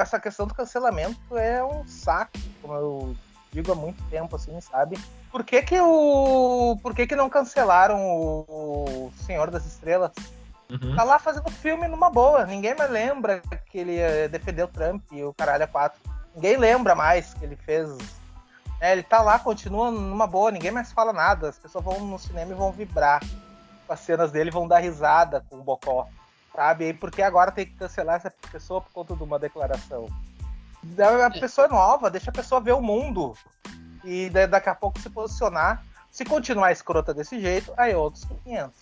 [0.00, 3.16] essa questão do cancelamento é um saco, como eu
[3.52, 4.98] digo há muito tempo, assim, sabe?
[5.30, 6.78] Por que que o...
[6.82, 10.12] Por que que não cancelaram o Senhor das Estrelas?
[10.70, 10.94] Uhum.
[10.94, 12.46] Tá lá fazendo filme numa boa.
[12.46, 16.00] Ninguém mais lembra que ele defendeu Trump e o caralho é quatro.
[16.34, 17.90] Ninguém lembra mais que ele fez.
[18.80, 21.48] É, ele tá lá, continua numa boa, ninguém mais fala nada.
[21.48, 23.20] As pessoas vão no cinema e vão vibrar
[23.86, 26.06] com as cenas dele, vão dar risada com o Bocó.
[26.60, 26.90] Sabe?
[26.90, 30.06] E por que agora tem que cancelar essa pessoa por conta de uma declaração?
[31.24, 33.34] A pessoa é nova, deixa a pessoa ver o mundo.
[34.04, 35.82] E daqui a pouco se posicionar.
[36.10, 38.76] Se continuar escrota desse jeito, aí outros 500.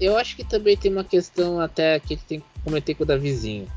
[0.00, 3.70] eu acho que também tem uma questão até que tem que comentei com o Davizinho.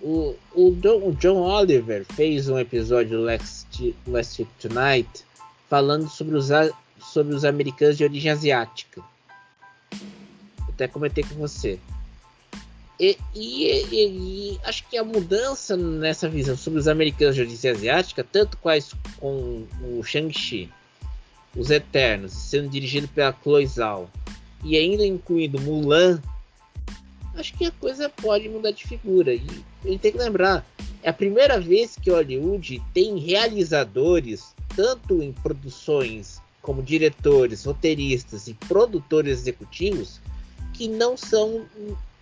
[0.00, 5.26] O, o, John, o John Oliver fez um episódio do Last, Last Tonight
[5.68, 6.48] falando sobre os,
[6.98, 9.02] sobre os americanos de origem asiática.
[10.80, 11.78] Até comentei com você.
[12.98, 17.70] E, e, e, e, acho que a mudança nessa visão sobre os americanos de origem
[17.70, 20.70] asiática, tanto quais com o Shang-Chi,
[21.54, 24.10] os Eternos, sendo dirigido pela Chloe Zhao,
[24.64, 26.18] e ainda incluindo Mulan,
[27.34, 29.34] acho que a coisa pode mudar de figura.
[29.34, 29.46] E
[29.84, 30.66] a gente tem que lembrar,
[31.02, 38.54] é a primeira vez que Hollywood tem realizadores, tanto em produções como diretores, roteiristas e
[38.54, 40.20] produtores executivos,
[40.80, 41.66] que não são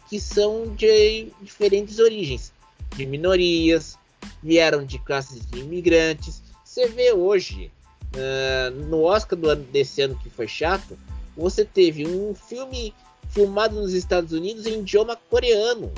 [0.08, 2.52] que são de diferentes origens,
[2.96, 3.96] de minorias,
[4.42, 6.42] vieram de classes de imigrantes.
[6.64, 7.70] Você vê hoje,
[8.16, 10.98] uh, no Oscar do ano, desse ano que foi chato,
[11.36, 12.92] você teve um filme
[13.28, 15.92] filmado nos Estados Unidos em idioma coreano.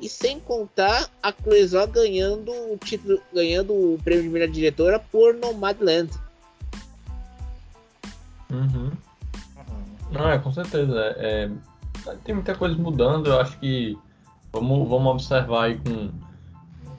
[0.00, 5.34] E sem contar a Chloe ganhando o título, ganhando o prêmio de melhor diretora por
[5.34, 6.10] Nomadland.
[8.48, 8.90] Uhum.
[10.12, 10.98] Não, é, com certeza.
[11.16, 11.50] É,
[12.06, 13.98] é, tem muita coisa mudando, eu acho que
[14.52, 16.10] vamos, vamos observar aí com.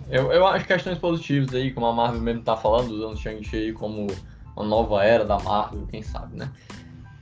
[0.09, 4.07] Eu, eu acho questões positivas aí, como a Marvel mesmo tá falando, usando Shang-Chi como
[4.55, 6.51] uma nova era da Marvel, quem sabe, né?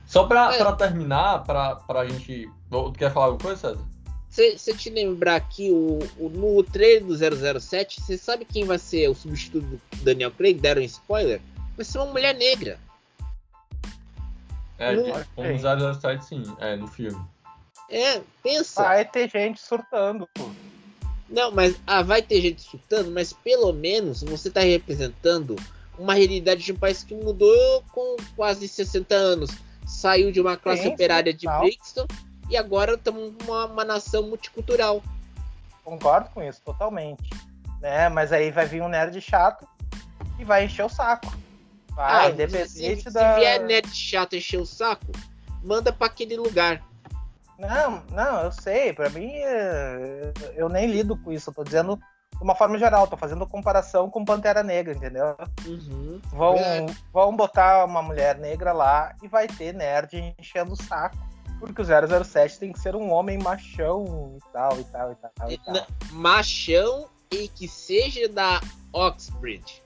[0.06, 0.58] Só pra, é.
[0.58, 2.50] Pra terminar, pra, pra gente.
[2.70, 3.92] Tu quer falar alguma coisa, César?
[4.28, 9.08] Você te lembrar aqui, o, o, no trailer do 007, você sabe quem vai ser
[9.08, 10.58] o substituto do Daniel Craig?
[10.58, 11.40] Deram um spoiler?
[11.76, 12.78] Vai ser uma mulher negra.
[14.82, 15.24] É, no...
[15.34, 17.20] como 007 sim, é, no filme.
[17.88, 18.82] É, pensa.
[18.82, 20.50] Vai ter gente surtando, pô.
[21.28, 25.56] Não, mas ah, vai ter gente surtando, mas pelo menos você está representando
[25.98, 29.50] uma realidade de um país que mudou com quase 60 anos.
[29.86, 32.06] Saiu de uma classe sim, operária sim, de Brixton
[32.50, 35.02] e agora estamos uma, uma nação multicultural.
[35.84, 37.30] Concordo com isso, totalmente.
[37.80, 38.08] Né?
[38.08, 39.66] Mas aí vai vir um nerd chato
[40.38, 41.32] e vai encher o saco.
[41.94, 43.34] Vai, ah, independente se, da...
[43.34, 45.12] se vier nerd chato encher o saco,
[45.62, 46.82] manda para aquele lugar.
[47.58, 48.92] Não, não, eu sei.
[48.92, 51.50] Para mim, é, eu nem lido com isso.
[51.50, 53.06] Eu tô dizendo de uma forma geral.
[53.06, 55.36] Tô fazendo comparação com Pantera Negra, entendeu?
[55.64, 56.20] Uhum.
[56.32, 56.86] Vão, é.
[57.12, 61.16] vão botar uma mulher negra lá e vai ter nerd enchendo o saco.
[61.60, 61.84] Porque o
[62.24, 65.52] 007 tem que ser um homem machão e tal, e tal, e tal.
[65.52, 65.86] E tal.
[66.10, 68.60] Machão e que seja da
[68.92, 69.80] Oxbridge,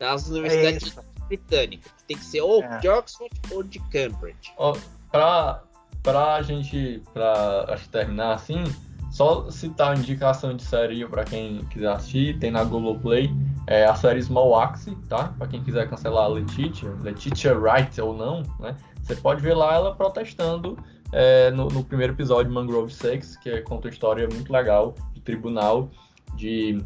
[0.00, 1.92] das universidades é britânicas.
[2.06, 2.78] Tem que ser ou é.
[2.78, 4.52] de Oxford ou de Cambridge.
[4.58, 4.74] Oh,
[5.10, 5.62] pra,
[6.02, 8.62] pra gente, pra acho, terminar assim,
[9.10, 13.30] só citar a indicação de série para quem quiser assistir, tem na Globoplay
[13.66, 15.34] é, a série Small Axe, tá?
[15.38, 18.76] Para quem quiser cancelar a Letitia, Letitia Wright ou não, né?
[19.02, 20.78] Você pode ver lá ela protestando
[21.12, 24.94] é, no, no, primeiro episódio de Mangrove Sex, que é, conta uma história muito legal
[25.12, 25.90] de tribunal,
[26.36, 26.82] de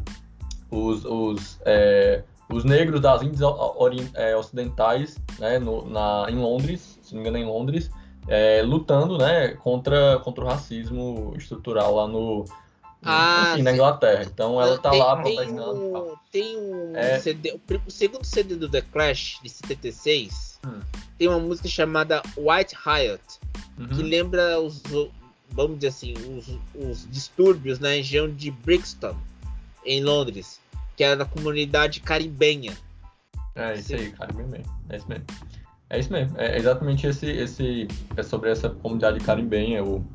[0.69, 3.41] os, os, é, os negros das Índias
[4.13, 7.91] é, Ocidentais, né, no, na, em Londres, se não me engano, em Londres,
[8.27, 12.45] é, lutando, né, contra, contra o racismo estrutural lá no,
[13.03, 14.23] ah, enfim, na Inglaterra.
[14.23, 16.19] Então ela tá tem, lá protestando.
[16.31, 17.19] Tem um, é...
[17.19, 20.79] CD, o segundo CD do The Clash de 76 hum.
[21.17, 23.23] tem uma música chamada White Riot,
[23.77, 23.87] uhum.
[23.87, 24.81] que lembra os,
[25.49, 29.15] vamos dizer assim, os, os distúrbios na região de Brixton,
[29.85, 30.56] em Londres,
[30.97, 32.75] que era da comunidade caribenha.
[33.55, 34.63] É isso aí, caribenha.
[34.89, 35.25] É isso mesmo.
[35.89, 37.87] É isso mesmo, é exatamente esse, esse
[38.17, 40.05] é sobre essa comunidade caribenha, o,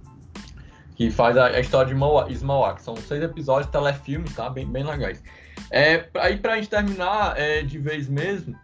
[0.95, 2.83] que faz a, a história de Smallak.
[2.83, 4.51] São seis episódios, telefilmes, tá?
[4.51, 5.23] Bem, bem legais.
[5.71, 8.55] É, aí pra gente terminar é, de vez mesmo,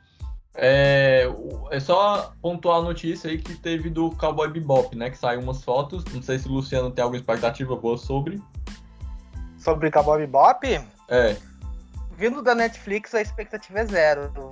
[0.55, 1.27] é,
[1.71, 5.09] é só pontuar a notícia aí que teve do Cowboy Bebop, né?
[5.09, 6.05] Que saiu umas fotos.
[6.13, 8.39] Não sei se o Luciano tem alguma expectativa boa sobre.
[9.57, 10.67] Sobre Cowboy Bebop?
[11.09, 11.37] É
[12.19, 14.33] vindo da Netflix, a expectativa é zero.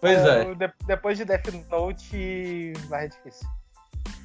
[0.00, 0.54] pois é.
[0.54, 3.48] De, depois de Death Note, vai difícil.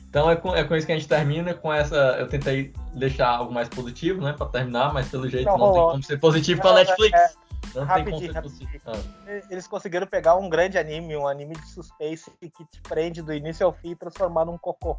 [0.09, 1.53] Então é com, é com isso que a gente termina.
[1.53, 5.57] Com essa, eu tentei deixar algo mais positivo, né, para terminar, mas pelo jeito não,
[5.57, 7.17] não tem como ser positivo com a Netflix.
[7.17, 7.30] É,
[7.75, 8.84] não rapidinho, tem como ser positivo.
[8.88, 9.41] Ah.
[9.49, 13.65] Eles conseguiram pegar um grande anime, um anime de suspense que te prende do início
[13.65, 14.97] ao fim e transformar num cocô.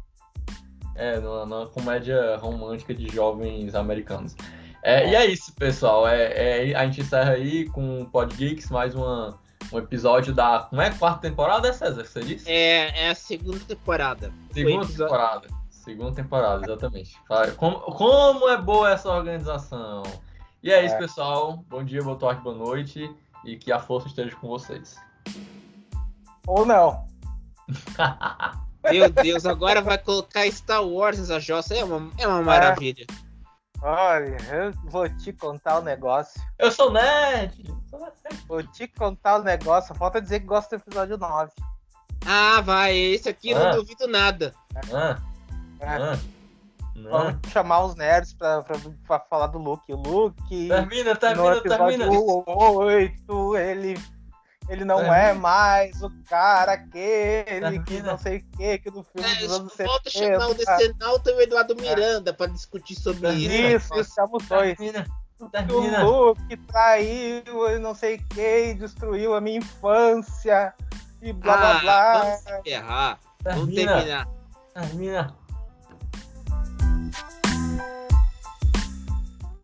[0.95, 4.35] É, numa, numa comédia romântica de jovens americanos.
[4.83, 6.07] É, e é isso, pessoal.
[6.07, 9.37] É, é, a gente encerra aí com o Pod Geeks, mais uma,
[9.71, 10.59] um episódio da.
[10.69, 10.89] Como é?
[10.91, 12.05] Quarta temporada, César?
[12.05, 12.49] Você disse?
[12.49, 14.31] É, é a segunda temporada.
[14.51, 15.47] Segunda temporada.
[15.69, 17.17] Segunda temporada, exatamente.
[17.57, 20.03] Como, como é boa essa organização.
[20.61, 21.63] E é, é isso, pessoal.
[21.67, 23.13] Bom dia, boa tarde, boa noite.
[23.45, 24.97] E que a força esteja com vocês.
[26.45, 27.07] Ou não.
[28.89, 31.75] Meu Deus, agora vai colocar Star Wars nessa jossa.
[31.75, 33.05] É uma, é uma maravilha.
[33.81, 36.41] Olha, eu vou te contar o um negócio.
[36.57, 37.63] Eu sou nerd.
[38.47, 39.95] Vou te contar o um negócio.
[39.95, 41.51] Falta dizer que gosta do episódio 9.
[42.25, 42.95] Ah, vai.
[42.95, 43.59] Esse aqui ah.
[43.59, 44.53] não duvido nada.
[44.93, 45.17] Ah.
[45.79, 45.87] É.
[45.87, 46.19] Ah.
[46.95, 48.77] Vamos chamar os nerds pra, pra,
[49.07, 49.93] pra, falar do Luke.
[49.93, 50.67] O Luke.
[50.67, 52.09] Termina, termina, termina.
[52.09, 53.97] 8, ele
[54.69, 55.17] ele não Termina.
[55.17, 59.51] é mais o cara aquele que não sei o que, que no filme é, dos
[59.51, 59.89] anos 70.
[59.89, 62.33] Falta chamar o Decenalto e o Eduardo Miranda é.
[62.33, 63.95] para discutir sobre isso.
[63.95, 64.77] Isso, chama os dois.
[65.39, 70.73] O Luke traiu e não sei o que, destruiu a minha infância
[71.21, 72.23] e blá ah, blá blá.
[72.23, 73.19] Vamos se ferrar.
[73.43, 74.27] Vamos terminar.
[74.73, 75.35] Termina.